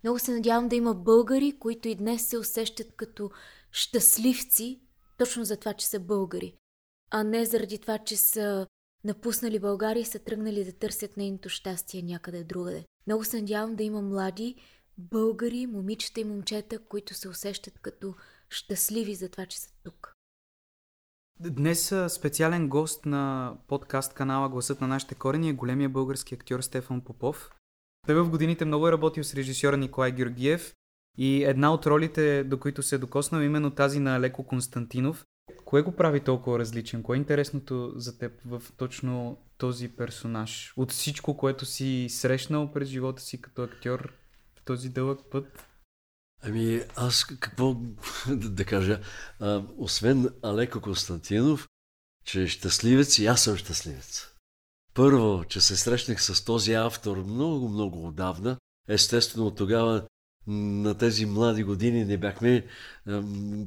Много 0.04 0.18
се 0.18 0.32
надявам 0.32 0.68
да 0.68 0.76
има 0.76 0.94
българи, 0.94 1.58
които 1.58 1.88
и 1.88 1.94
днес 1.94 2.26
се 2.26 2.38
усещат 2.38 2.96
като 2.96 3.30
щастливци, 3.72 4.80
точно 5.18 5.44
за 5.44 5.56
това, 5.56 5.72
че 5.72 5.86
са 5.86 6.00
българи, 6.00 6.56
а 7.10 7.24
не 7.24 7.44
заради 7.44 7.78
това, 7.78 7.98
че 7.98 8.16
са 8.16 8.66
напуснали 9.04 9.58
България 9.58 10.00
и 10.00 10.04
са 10.04 10.18
тръгнали 10.18 10.64
да 10.64 10.72
търсят 10.72 11.16
нейното 11.16 11.48
щастие 11.48 12.02
някъде 12.02 12.44
другаде. 12.44 12.84
Много 13.06 13.24
се 13.24 13.40
надявам 13.40 13.76
да 13.76 13.82
има 13.82 14.02
млади 14.02 14.56
българи, 14.98 15.66
момичета 15.66 16.20
и 16.20 16.24
момчета, 16.24 16.78
които 16.78 17.14
се 17.14 17.28
усещат 17.28 17.78
като 17.78 18.14
щастливи 18.48 19.14
за 19.14 19.28
това, 19.28 19.46
че 19.46 19.58
са 19.58 19.70
тук. 19.82 20.13
Днес 21.40 21.94
специален 22.08 22.68
гост 22.68 23.06
на 23.06 23.54
подкаст 23.68 24.14
канала 24.14 24.48
Гласът 24.48 24.80
на 24.80 24.86
нашите 24.86 25.14
корени 25.14 25.48
е 25.48 25.52
големия 25.52 25.88
български 25.88 26.34
актьор 26.34 26.60
Стефан 26.60 27.00
Попов. 27.00 27.50
Той 28.06 28.14
в 28.14 28.30
годините 28.30 28.64
много 28.64 28.88
е 28.88 28.92
работил 28.92 29.24
с 29.24 29.34
режисьора 29.34 29.76
Николай 29.76 30.12
Георгиев 30.12 30.74
и 31.18 31.44
една 31.44 31.74
от 31.74 31.86
ролите, 31.86 32.44
до 32.44 32.60
които 32.60 32.82
се 32.82 32.94
е 32.94 32.98
докоснал, 32.98 33.40
е 33.40 33.44
именно 33.44 33.70
тази 33.70 34.00
на 34.00 34.20
Леко 34.20 34.46
Константинов. 34.46 35.24
Кое 35.64 35.82
го 35.82 35.92
прави 35.92 36.20
толкова 36.20 36.58
различен? 36.58 37.02
Кое 37.02 37.16
е 37.16 37.18
интересното 37.18 37.92
за 37.96 38.18
теб 38.18 38.32
в 38.46 38.62
точно 38.76 39.38
този 39.58 39.88
персонаж? 39.88 40.74
От 40.76 40.92
всичко, 40.92 41.36
което 41.36 41.66
си 41.66 42.06
срещнал 42.10 42.72
през 42.72 42.88
живота 42.88 43.22
си 43.22 43.40
като 43.40 43.62
актьор 43.62 44.12
в 44.58 44.64
този 44.64 44.88
дълъг 44.88 45.20
път? 45.30 45.73
Ами 46.46 46.82
аз 46.96 47.24
какво 47.24 47.76
да, 48.28 48.64
кажа, 48.64 49.00
а, 49.40 49.62
освен 49.78 50.28
Алеко 50.42 50.80
Константинов, 50.80 51.68
че 52.24 52.42
е 52.42 52.46
щастливец 52.46 53.18
и 53.18 53.26
аз 53.26 53.42
съм 53.42 53.56
щастливец. 53.56 54.28
Първо, 54.94 55.44
че 55.48 55.60
се 55.60 55.76
срещнах 55.76 56.22
с 56.22 56.44
този 56.44 56.72
автор 56.72 57.16
много, 57.16 57.68
много 57.68 58.06
отдавна. 58.06 58.56
Естествено, 58.88 59.50
тогава 59.50 60.06
на 60.46 60.94
тези 60.94 61.26
млади 61.26 61.64
години 61.64 62.04
не 62.04 62.18
бяхме, 62.18 62.66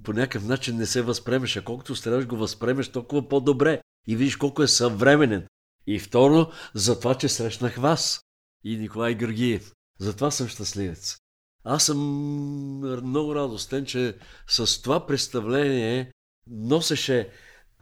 по 0.03 0.13
някакъв 0.13 0.45
начин 0.45 0.77
не 0.77 0.85
се 0.85 1.01
възпремеш, 1.01 1.57
а 1.57 1.63
колкото 1.63 1.95
стараш 1.95 2.27
го 2.27 2.37
възпремеш, 2.37 2.89
толкова 2.89 3.29
по-добре. 3.29 3.81
И 4.07 4.15
видиш 4.15 4.35
колко 4.35 4.63
е 4.63 4.67
съвременен. 4.67 5.47
И 5.87 5.99
второ, 5.99 6.51
за 6.73 6.99
това, 6.99 7.15
че 7.15 7.29
срещнах 7.29 7.75
вас 7.75 8.21
и 8.63 8.77
Николай 8.77 9.15
Георгиев. 9.15 9.73
Затова 9.99 10.31
съм 10.31 10.47
щастливец. 10.47 11.17
Аз 11.69 11.85
съм 11.85 11.99
много 13.07 13.35
радостен, 13.35 13.85
че 13.85 14.15
с 14.47 14.81
това 14.81 15.05
представление 15.05 16.11
носеше 16.49 17.29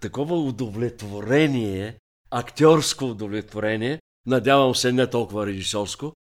такова 0.02 0.36
удовлетворение, 0.42 1.98
актьорско 2.32 3.06
удовлетворение, 3.06 4.00
надявам 4.26 4.76
се 4.76 4.92
не 4.92 5.08
толкова 5.08 5.46
режисьорско, 5.48 6.14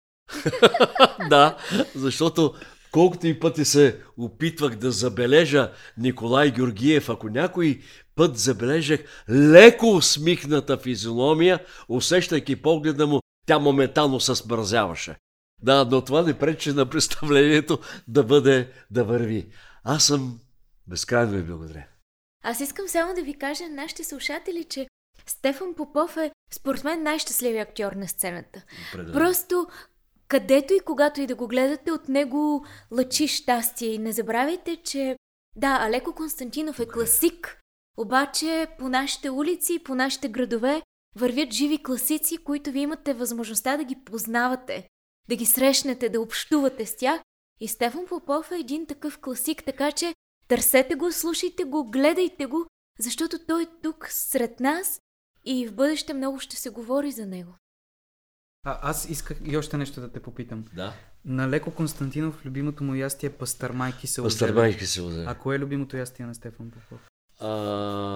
да, 1.30 1.58
защото 1.96 2.54
колкото 2.92 3.28
и 3.28 3.40
пъти 3.40 3.66
се 3.66 4.00
опитвах 4.18 4.76
да 4.76 4.92
забележа 4.92 5.72
Николай 5.98 6.52
Георгиев, 6.52 7.10
ако 7.10 7.30
някой 7.30 7.82
път 8.16 8.38
забележах 8.38 9.26
леко 9.30 9.86
усмихната 9.86 10.78
физиономия, 10.78 11.60
усещайки 11.90 12.56
погледа 12.56 13.08
му, 13.08 13.20
тя 13.46 13.60
моментално 13.60 14.20
се 14.20 14.36
смързяваше. 14.36 15.16
Да, 15.64 15.86
но 15.92 16.02
това 16.02 16.22
не 16.22 16.40
пречи 16.40 16.72
на 16.72 16.90
представлението 16.90 17.80
да 18.08 18.24
бъде, 18.24 18.72
да 18.92 19.04
върви. 19.04 19.48
Аз 19.84 20.06
съм 20.06 20.40
безкрайно 20.88 21.32
ви 21.32 21.44
благодаря. 21.44 21.86
Аз 22.44 22.60
искам 22.60 22.88
само 22.88 23.16
да 23.16 23.22
ви 23.22 23.34
кажа 23.34 23.64
на 23.64 23.76
нашите 23.76 24.04
слушатели, 24.04 24.64
че 24.64 24.88
Стефан 25.26 25.74
Попов 25.76 26.18
е 26.18 26.32
според 26.54 26.84
мен 26.84 27.04
най-щастливият 27.04 27.70
актьор 27.70 27.92
на 27.92 28.08
сцената. 28.08 28.62
Определено. 28.90 29.14
Просто 29.14 29.68
където 30.28 30.74
и 30.74 30.80
когато 30.80 31.22
и 31.22 31.28
да 31.28 31.36
го 31.36 31.48
гледате, 31.48 31.92
от 31.92 32.10
него 32.10 32.66
лъчи 32.92 33.28
щастие. 33.28 33.88
И 33.88 33.98
не 33.98 34.12
забравяйте, 34.12 34.76
че 34.84 35.18
да, 35.56 35.78
Алеко 35.82 36.14
Константинов 36.14 36.80
е 36.80 36.88
класик, 36.88 37.60
обаче 37.98 38.68
по 38.80 38.90
нашите 38.90 39.30
улици, 39.30 39.80
по 39.84 39.96
нашите 39.96 40.30
градове 40.30 40.82
вървят 41.16 41.52
живи 41.52 41.84
класици, 41.84 42.38
които 42.38 42.72
ви 42.72 42.80
имате 42.80 43.14
възможността 43.14 43.78
да 43.78 43.84
ги 43.84 43.96
познавате, 44.06 44.88
да 45.30 45.36
ги 45.36 45.46
срещнете, 45.46 46.10
да 46.10 46.22
общувате 46.22 46.86
с 46.86 46.98
тях. 46.98 47.22
И 47.60 47.68
Стефан 47.68 48.06
Попов 48.10 48.52
е 48.52 48.60
един 48.60 48.86
такъв 48.86 49.20
класик, 49.20 49.64
така 49.64 49.92
че 49.92 50.16
търсете 50.48 50.96
го, 50.96 51.12
слушайте 51.12 51.64
го, 51.64 51.92
гледайте 51.92 52.46
го, 52.46 52.68
защото 53.00 53.40
той 53.48 53.64
е 53.64 53.68
тук 53.84 54.08
сред 54.10 54.60
нас 54.60 55.02
и 55.46 55.68
в 55.68 55.74
бъдеще 55.74 56.14
много 56.14 56.40
ще 56.40 56.56
се 56.56 56.70
говори 56.70 57.12
за 57.12 57.26
него. 57.26 57.56
А, 58.66 58.90
аз 58.90 59.10
исках 59.10 59.38
и 59.46 59.58
още 59.58 59.78
нещо 59.78 60.02
да 60.02 60.12
те 60.12 60.22
попитам. 60.22 60.66
Да. 60.76 60.94
На 61.26 61.50
Леко 61.50 61.72
Константинов 61.72 62.46
любимото 62.46 62.84
му 62.84 62.96
ястие 62.96 63.28
е 63.28 63.34
пастърмайки 63.34 64.08
се 64.08 64.22
Пастърмайки 64.22 64.86
се. 64.86 65.26
А 65.28 65.36
кое 65.36 65.56
е 65.56 65.60
любимото 65.60 65.98
ястие 65.98 66.26
на 66.26 66.36
Стефан 66.36 66.72
Попов? 66.72 67.10
А, 67.44 67.48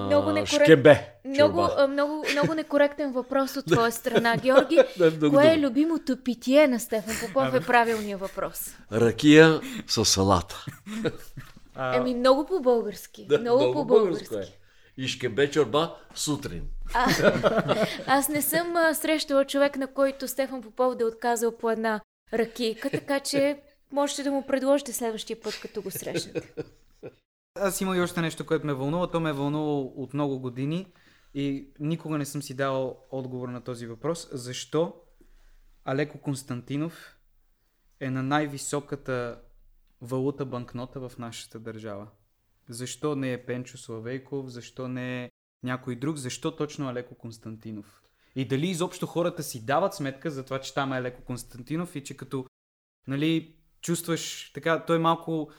Много 0.06 0.30
некорект- 0.30 0.64
Шкембе. 0.64 1.14
Много, 1.26 1.68
а, 1.78 1.88
много, 1.88 2.26
много 2.32 2.54
некоректен 2.54 3.12
въпрос 3.12 3.58
от 3.58 3.66
твоя 3.66 3.92
страна, 3.92 4.38
Георги. 4.38 4.80
Да, 4.98 5.12
много 5.12 5.36
Кое 5.36 5.54
е 5.54 5.60
любимото 5.60 6.18
питие 6.18 6.68
на 6.68 6.80
Стефан 6.80 7.16
Попов 7.28 7.54
е 7.54 7.60
правилният 7.60 8.20
въпрос. 8.20 8.76
Ракия 8.94 9.62
с 9.88 10.06
салата. 10.06 10.66
А, 11.76 11.96
Еми, 11.98 12.16
много 12.16 12.46
по-български. 12.46 13.28
много, 13.32 13.74
по-български. 13.74 14.36
е. 14.36 14.58
И 14.98 15.08
шкембе 15.08 15.52
чорба 15.52 15.96
сутрин. 16.16 16.64
Аз 18.08 18.30
не 18.30 18.42
съм 18.42 18.76
а, 18.76 18.94
срещала 18.94 19.46
човек, 19.46 19.78
на 19.78 19.88
който 19.88 20.28
Стефан 20.28 20.62
Попов 20.62 20.96
да 20.96 21.04
е 21.04 21.08
отказал 21.08 21.52
по 21.52 21.72
една 21.72 22.00
ракийка, 22.34 22.90
така 22.90 23.20
че 23.20 23.58
можете 23.92 24.24
да 24.24 24.32
му 24.32 24.42
предложите 24.42 24.94
следващия 24.94 25.42
път, 25.42 25.60
като 25.62 25.82
го 25.82 25.92
срещнете. 25.92 26.54
Аз 27.62 27.82
има 27.82 27.98
и 27.98 28.02
още 28.02 28.22
нещо, 28.22 28.46
което 28.46 28.66
ме 28.66 28.74
вълнува. 28.74 29.12
То 29.12 29.20
ме 29.20 29.30
е 29.30 29.34
вълнувало 29.34 29.94
от 29.96 30.14
много 30.14 30.40
години 30.40 30.94
и 31.34 31.70
никога 31.80 32.18
не 32.18 32.26
съм 32.26 32.42
си 32.42 32.56
дал 32.56 33.06
отговор 33.12 33.50
на 33.50 33.62
този 33.62 33.88
въпрос. 33.88 34.28
Защо 34.32 34.94
Алеко 35.86 36.18
Константинов 36.18 37.18
е 38.00 38.10
на 38.10 38.24
най-високата 38.24 39.42
валута 40.02 40.46
банкнота 40.46 41.10
в 41.10 41.18
нашата 41.20 41.60
държава? 41.60 42.08
Защо 42.70 43.16
не 43.16 43.34
е 43.34 43.46
Пенчо 43.46 43.78
Славейков? 43.78 44.48
Защо 44.48 44.88
не 44.88 45.24
е 45.24 45.32
някой 45.64 45.96
друг? 45.96 46.18
Защо 46.18 46.56
точно 46.56 46.90
Алеко 46.90 47.16
Константинов? 47.16 48.04
И 48.36 48.48
дали 48.48 48.68
изобщо 48.68 49.08
хората 49.08 49.44
си 49.44 49.66
дават 49.66 49.94
сметка 49.94 50.32
за 50.32 50.46
това, 50.46 50.62
че 50.62 50.74
там 50.74 50.94
е 50.94 50.98
Алеко 50.98 51.22
Константинов 51.22 51.96
и 51.96 52.04
че 52.04 52.18
като 52.18 52.46
нали, 53.08 53.56
чувстваш 53.82 54.52
така, 54.54 54.86
той 54.86 55.00
малко 55.00 55.52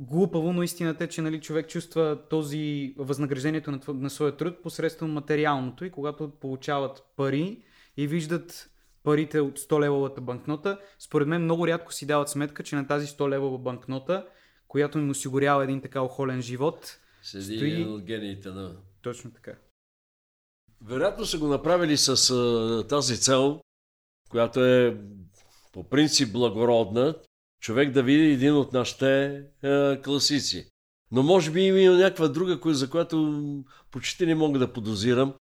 глупаво, 0.00 0.52
но 0.52 0.62
истината 0.62 1.04
е, 1.04 1.08
че 1.08 1.22
нали, 1.22 1.40
човек 1.40 1.68
чувства 1.68 2.18
този 2.30 2.94
възнаграждението 2.98 3.70
на, 3.70 3.80
на 3.88 4.10
своя 4.10 4.36
труд 4.36 4.62
посредством 4.62 5.12
материалното 5.12 5.84
и 5.84 5.90
когато 5.90 6.30
получават 6.30 7.02
пари 7.16 7.64
и 7.96 8.06
виждат 8.06 8.70
парите 9.02 9.40
от 9.40 9.58
100 9.58 9.80
левовата 9.80 10.20
банкнота, 10.20 10.78
според 10.98 11.28
мен 11.28 11.42
много 11.42 11.66
рядко 11.66 11.92
си 11.92 12.06
дават 12.06 12.28
сметка, 12.28 12.62
че 12.62 12.76
на 12.76 12.86
тази 12.86 13.06
100 13.06 13.28
левова 13.28 13.58
банкнота, 13.58 14.26
която 14.68 14.98
им 14.98 15.10
осигурява 15.10 15.64
един 15.64 15.80
така 15.80 16.00
охолен 16.00 16.42
живот, 16.42 16.98
Седи 17.22 17.56
Стои- 17.56 17.72
един 17.72 17.92
от 17.92 18.02
гениите 18.02 18.48
на... 18.48 18.76
точно 19.02 19.32
така. 19.32 19.52
Вероятно 20.84 21.26
са 21.26 21.38
го 21.38 21.48
направили 21.48 21.96
с 21.96 22.30
а, 22.30 22.86
тази 22.88 23.20
цел, 23.20 23.60
която 24.30 24.64
е 24.64 25.00
по 25.72 25.88
принцип 25.88 26.32
благородна, 26.32 27.14
човек 27.62 27.90
да 27.90 28.02
види 28.02 28.32
един 28.32 28.54
от 28.56 28.72
нашите 28.72 29.42
а, 29.62 30.00
класици. 30.02 30.68
Но 31.10 31.22
може 31.22 31.50
би 31.50 31.60
има 31.60 31.96
някаква 31.96 32.28
друга, 32.28 32.74
за 32.74 32.90
която 32.90 33.64
почти 33.90 34.26
не 34.26 34.34
мога 34.34 34.58
да 34.58 34.72
подозирам. 34.72 35.34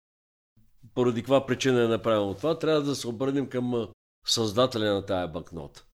Поради 0.94 1.20
каква 1.20 1.46
причина 1.46 1.84
е 1.84 1.88
направено 1.88 2.34
това, 2.34 2.58
трябва 2.58 2.82
да 2.82 2.94
се 2.94 3.08
обърнем 3.08 3.48
към 3.48 3.74
а, 3.74 3.88
създателя 4.26 4.94
на 4.94 5.06
тая 5.06 5.28
банкнота. 5.28 5.86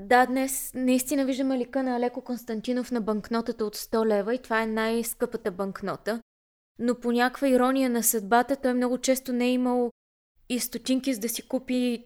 Да, 0.00 0.26
днес 0.26 0.72
наистина 0.74 1.26
виждаме 1.26 1.58
лика 1.58 1.82
на 1.82 1.96
Алеко 1.96 2.24
Константинов 2.24 2.90
на 2.90 3.00
банкнотата 3.00 3.64
от 3.64 3.76
100 3.76 4.06
лева 4.06 4.34
и 4.34 4.42
това 4.42 4.62
е 4.62 4.66
най-скъпата 4.66 5.50
банкнота. 5.50 6.22
Но 6.78 7.00
по 7.00 7.12
някаква 7.12 7.48
ирония 7.48 7.90
на 7.90 8.02
съдбата 8.02 8.56
той 8.56 8.74
много 8.74 8.98
често 8.98 9.32
не 9.32 9.46
е 9.46 9.52
имал 9.52 9.90
и 10.48 10.60
стотинки 10.60 11.14
за 11.14 11.20
да 11.20 11.28
си 11.28 11.48
купи 11.48 12.04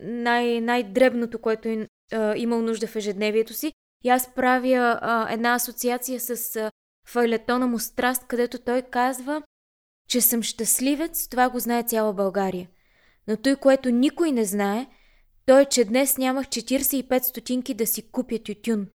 най- 0.00 0.60
най-дребното, 0.60 1.38
което 1.38 1.68
е 1.68 1.88
а, 2.12 2.36
имал 2.36 2.62
нужда 2.62 2.86
в 2.86 2.96
ежедневието 2.96 3.54
си. 3.54 3.72
И 4.04 4.08
аз 4.08 4.34
правя 4.34 4.98
а, 5.02 5.32
една 5.32 5.54
асоциация 5.54 6.20
с 6.20 6.56
а, 6.56 6.70
файлетона 7.08 7.66
му 7.66 7.78
Страст, 7.78 8.24
където 8.26 8.58
той 8.58 8.82
казва, 8.82 9.42
че 10.08 10.20
съм 10.20 10.42
щастливец, 10.42 11.28
това 11.28 11.50
го 11.50 11.58
знае 11.58 11.82
цяла 11.82 12.12
България. 12.12 12.68
Но 13.28 13.36
той, 13.36 13.56
което 13.56 13.90
никой 13.90 14.32
не 14.32 14.44
знае, 14.44 14.86
то 15.46 15.58
е, 15.58 15.64
че 15.64 15.84
днес 15.84 16.18
нямах 16.18 16.46
45 16.46 17.22
стотинки 17.22 17.74
да 17.74 17.86
си 17.86 18.10
купя 18.10 18.38
тютюн. 18.38 18.86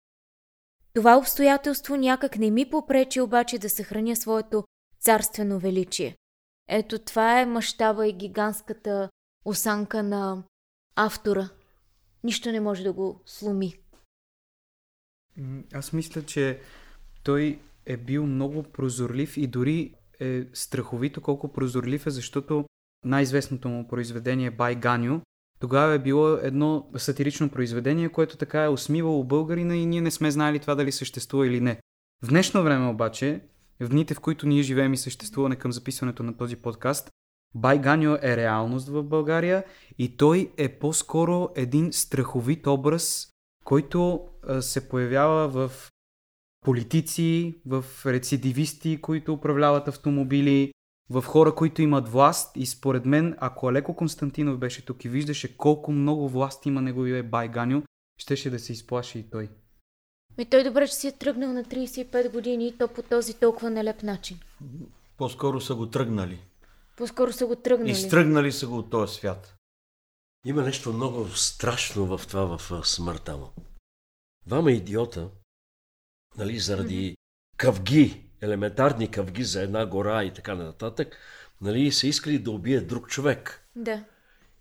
Това 0.94 1.16
обстоятелство 1.16 1.96
някак 1.96 2.38
не 2.38 2.50
ми 2.50 2.70
попречи 2.70 3.20
обаче 3.20 3.58
да 3.58 3.70
съхраня 3.70 4.16
своето 4.16 4.64
царствено 5.00 5.58
величие. 5.58 6.16
Ето 6.68 6.98
това 6.98 7.40
е 7.40 7.46
мащаба 7.46 8.06
и 8.06 8.12
гигантската 8.12 9.11
осанка 9.44 10.02
на 10.02 10.42
автора. 10.96 11.48
Нищо 12.24 12.52
не 12.52 12.60
може 12.60 12.82
да 12.82 12.92
го 12.92 13.20
сломи. 13.26 13.74
Аз 15.72 15.92
мисля, 15.92 16.22
че 16.22 16.60
той 17.22 17.58
е 17.86 17.96
бил 17.96 18.26
много 18.26 18.62
прозорлив 18.62 19.36
и 19.36 19.46
дори 19.46 19.94
е 20.20 20.44
страховито 20.52 21.20
колко 21.20 21.52
прозорлив 21.52 22.06
е, 22.06 22.10
защото 22.10 22.64
най-известното 23.04 23.68
му 23.68 23.88
произведение 23.88 24.50
Бай 24.50 24.74
Ганю 24.74 25.20
тогава 25.60 25.94
е 25.94 25.98
било 25.98 26.36
едно 26.36 26.90
сатирично 26.96 27.50
произведение, 27.50 28.08
което 28.08 28.36
така 28.36 28.64
е 28.64 28.68
усмивало 28.68 29.24
българина 29.24 29.76
и 29.76 29.86
ние 29.86 30.00
не 30.00 30.10
сме 30.10 30.30
знали 30.30 30.58
това 30.58 30.74
дали 30.74 30.92
съществува 30.92 31.46
или 31.46 31.60
не. 31.60 31.80
В 32.22 32.28
днешно 32.28 32.62
време 32.62 32.88
обаче 32.88 33.40
в 33.80 33.88
дните, 33.88 34.14
в 34.14 34.20
които 34.20 34.46
ние 34.46 34.62
живеем 34.62 34.92
и 34.92 34.96
съществуване 34.96 35.56
към 35.56 35.72
записването 35.72 36.22
на 36.22 36.36
този 36.36 36.56
подкаст, 36.56 37.10
Байганьо 37.55 38.18
е 38.22 38.36
реалност 38.36 38.88
в 38.88 39.03
България 39.03 39.64
и 39.98 40.16
той 40.16 40.53
е 40.57 40.78
по-скоро 40.78 41.48
един 41.57 41.92
страховит 41.92 42.66
образ, 42.66 43.30
който 43.64 44.28
се 44.61 44.88
появява 44.88 45.48
в 45.48 45.90
политици, 46.64 47.61
в 47.66 47.84
рецидивисти, 48.07 49.01
които 49.01 49.32
управляват 49.32 49.88
автомобили, 49.88 50.72
в 51.11 51.22
хора, 51.22 51.55
които 51.55 51.82
имат 51.82 52.09
власт 52.09 52.57
и 52.57 52.66
според 52.66 53.07
мен, 53.07 53.36
ако 53.38 53.68
Алеко 53.68 53.96
Константинов 53.96 54.59
беше 54.59 54.84
тук 54.84 55.05
и 55.05 55.09
виждаше 55.09 55.57
колко 55.57 55.92
много 55.92 56.28
власт 56.28 56.66
има 56.66 56.82
неговия 56.82 57.24
Байганю, 57.24 57.82
щеше 58.18 58.51
да 58.51 58.59
се 58.59 58.72
изплаши 58.72 59.18
и 59.18 59.30
той. 59.30 59.48
Ми 60.38 60.44
той 60.44 60.64
добре, 60.64 60.88
че 60.88 60.94
си 60.94 61.09
е 61.09 61.12
тръгнал 61.12 61.53
на 61.53 61.64
35 61.64 62.32
години 62.32 62.68
и 62.68 62.78
то 62.78 62.88
по 62.88 63.03
този 63.03 63.34
толкова 63.34 63.70
нелеп 63.70 64.03
начин. 64.03 64.38
По-скоро 65.16 65.61
са 65.61 65.74
го 65.74 65.86
тръгнали. 65.86 66.38
По-скоро 67.01 67.32
са 67.32 67.46
го 67.46 67.57
тръгнали. 67.57 67.90
Изтръгнали 67.90 68.53
са 68.53 68.66
го 68.66 68.78
от 68.78 68.90
този 68.90 69.14
свят. 69.14 69.57
Има 70.46 70.62
нещо 70.62 70.92
много 70.92 71.28
страшно 71.28 72.18
в 72.18 72.26
това, 72.26 72.59
в 72.59 72.82
смъртта 72.84 73.36
му. 73.36 73.53
Двама 74.46 74.72
идиота, 74.72 75.28
нали, 76.36 76.59
заради 76.59 77.16
къвги, 77.57 78.30
елементарни 78.40 79.11
къвги 79.11 79.44
за 79.44 79.62
една 79.62 79.86
гора 79.86 80.24
и 80.24 80.32
така 80.32 80.55
нататък, 80.55 81.16
нали, 81.61 81.92
са 81.92 82.07
искали 82.07 82.38
да 82.38 82.51
убият 82.51 82.88
друг 82.88 83.09
човек. 83.09 83.68
Да. 83.76 84.05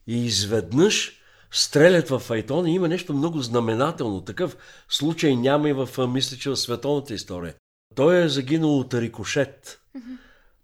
И 0.07 0.25
изведнъж 0.25 1.21
стрелят 1.51 2.09
в 2.09 2.19
Файтон 2.19 2.67
и 2.67 2.75
има 2.75 2.87
нещо 2.87 3.13
много 3.13 3.39
знаменателно. 3.39 4.25
Такъв 4.25 4.57
случай 4.89 5.35
няма 5.35 5.69
и 5.69 5.73
в, 5.73 6.07
мисля, 6.07 6.37
че 6.37 6.49
в 6.49 6.55
световната 6.55 7.13
история. 7.13 7.55
Той 7.95 8.23
е 8.23 8.29
загинал 8.29 8.79
от 8.79 8.93
рикошет 8.93 9.81
mm-hmm. 9.97 10.17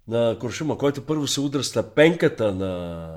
На 0.07 0.37
Куршума, 0.39 0.77
който 0.77 1.05
първо 1.05 1.27
се 1.27 1.41
удра 1.41 1.63
стъпенката 1.63 2.53
на 2.53 3.09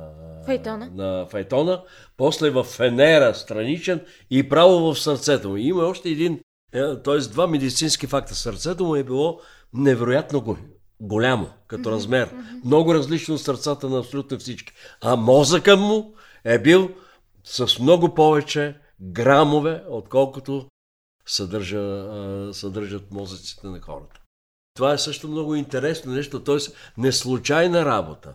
Файтона. 0.46 0.90
на 0.94 1.26
Файтона, 1.26 1.82
после 2.16 2.50
в 2.50 2.64
Фенера, 2.64 3.34
страничен 3.34 4.00
и 4.30 4.48
право 4.48 4.78
в 4.78 5.00
сърцето 5.00 5.48
му. 5.48 5.56
И 5.56 5.62
има 5.62 5.82
още 5.82 6.08
един, 6.08 6.40
е, 6.72 7.02
т.е. 7.04 7.18
два 7.18 7.46
медицински 7.46 8.06
факта. 8.06 8.34
Сърцето 8.34 8.84
му 8.84 8.96
е 8.96 9.04
било 9.04 9.40
невероятно 9.74 10.40
го, 10.40 10.58
голямо 11.00 11.50
като 11.66 11.90
размер. 11.90 12.34
Много 12.64 12.94
различно 12.94 13.34
от 13.34 13.40
сърцата 13.40 13.88
на 13.88 13.98
абсолютно 13.98 14.38
всички. 14.38 14.72
А 15.00 15.16
мозъкът 15.16 15.80
му 15.80 16.14
е 16.44 16.58
бил 16.58 16.90
с 17.44 17.78
много 17.78 18.14
повече 18.14 18.76
грамове, 19.00 19.82
отколкото 19.88 20.66
съдържа, 21.26 22.04
съдържат 22.52 23.10
мозъците 23.10 23.66
на 23.66 23.80
хората. 23.80 24.17
Това 24.78 24.92
е 24.92 24.98
също 24.98 25.28
много 25.28 25.54
интересно 25.54 26.12
нещо, 26.12 26.44
т.е. 26.44 26.56
неслучайна 26.98 27.84
работа. 27.84 28.34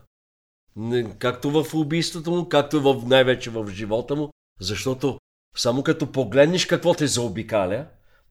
Не, 0.75 1.17
както 1.19 1.63
в 1.63 1.73
убийството 1.73 2.31
му, 2.31 2.49
както 2.49 2.81
в, 2.81 3.07
най-вече 3.07 3.49
в 3.49 3.69
живота 3.69 4.15
му, 4.15 4.29
защото 4.59 5.19
само 5.57 5.83
като 5.83 6.11
погледнеш 6.11 6.65
какво 6.65 6.93
те 6.93 7.07
заобикаля, 7.07 7.87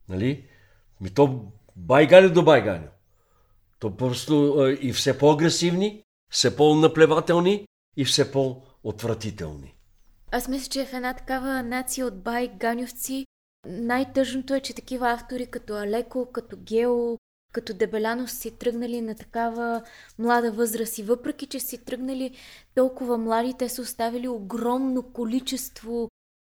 нали, 0.09 0.45
ми 1.01 1.11
то 1.11 1.53
байганя 1.77 2.31
до 2.31 2.43
байганя. 2.43 2.89
То 3.79 3.97
просто 3.97 4.67
и 4.81 4.93
все 4.93 5.19
по-агресивни, 5.19 6.03
все 6.33 6.57
по-наплевателни 6.57 7.67
и 7.97 8.05
все 8.05 8.33
по-отвратителни. 8.33 9.75
Аз 10.31 10.49
мисля, 10.49 10.69
че 10.69 10.87
в 10.87 10.95
една 10.95 11.15
такава 11.15 11.63
нация 11.63 12.07
от 12.07 12.23
байганевци 12.23 13.27
най-тъжното 13.67 14.55
е, 14.55 14.61
че 14.61 14.75
такива 14.75 15.13
автори 15.13 15.47
като 15.47 15.75
Алеко, 15.75 16.29
като 16.33 16.57
Гео, 16.57 17.19
като 17.53 17.75
Дебелянов 17.75 18.31
си 18.31 18.51
тръгнали 18.51 19.01
на 19.01 19.15
такава 19.15 19.83
млада 20.19 20.53
възраст 20.53 20.99
и 20.99 21.03
въпреки, 21.03 21.47
че 21.47 21.61
си 21.61 21.85
тръгнали 21.85 22.37
толкова 22.75 23.19
млади, 23.19 23.55
те 23.59 23.69
са 23.69 23.83
оставили 23.83 24.29
огромно 24.29 25.03
количество 25.03 26.11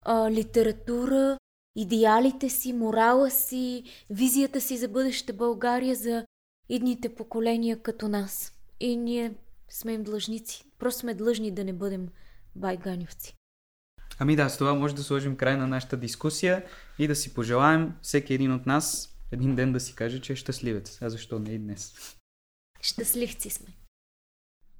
а, 0.04 0.30
литература, 0.30 1.38
идеалите 1.76 2.48
си, 2.48 2.72
морала 2.72 3.30
си, 3.30 3.84
визията 4.10 4.60
си 4.60 4.76
за 4.76 4.88
бъдеща 4.88 5.32
България 5.32 5.94
за 5.96 6.26
идните 6.68 7.14
поколения 7.14 7.82
като 7.82 8.08
нас. 8.08 8.52
И 8.80 8.96
ние 8.96 9.34
сме 9.68 9.92
им 9.92 10.02
длъжници. 10.02 10.64
Просто 10.78 11.00
сме 11.00 11.14
длъжни 11.14 11.50
да 11.50 11.64
не 11.64 11.72
бъдем 11.72 12.08
байганевци. 12.56 13.34
Ами 14.18 14.36
да, 14.36 14.48
с 14.48 14.58
това 14.58 14.74
може 14.74 14.94
да 14.94 15.02
сложим 15.02 15.36
край 15.36 15.56
на 15.56 15.66
нашата 15.66 15.96
дискусия 15.96 16.64
и 16.98 17.08
да 17.08 17.16
си 17.16 17.34
пожелаем 17.34 17.92
всеки 18.02 18.34
един 18.34 18.52
от 18.52 18.66
нас 18.66 19.13
един 19.32 19.56
ден 19.56 19.72
да 19.72 19.80
си 19.80 19.94
каже, 19.94 20.20
че 20.20 20.32
е 20.32 20.36
щастливец. 20.36 20.98
А 21.02 21.10
защо 21.10 21.38
не 21.38 21.50
и 21.50 21.58
днес? 21.58 21.94
Щастливци 22.80 23.50
сме. 23.50 23.66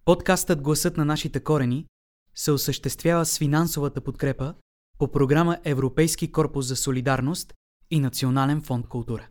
Подкастът 0.04 0.62
Гласът 0.62 0.96
на 0.96 1.04
нашите 1.04 1.40
корени 1.40 1.86
се 2.34 2.52
осъществява 2.52 3.26
с 3.26 3.38
финансовата 3.38 4.00
подкрепа 4.00 4.54
по 4.98 5.10
програма 5.10 5.58
Европейски 5.64 6.32
корпус 6.32 6.66
за 6.66 6.76
солидарност 6.76 7.54
и 7.90 8.00
Национален 8.00 8.62
фонд 8.62 8.88
култура. 8.88 9.26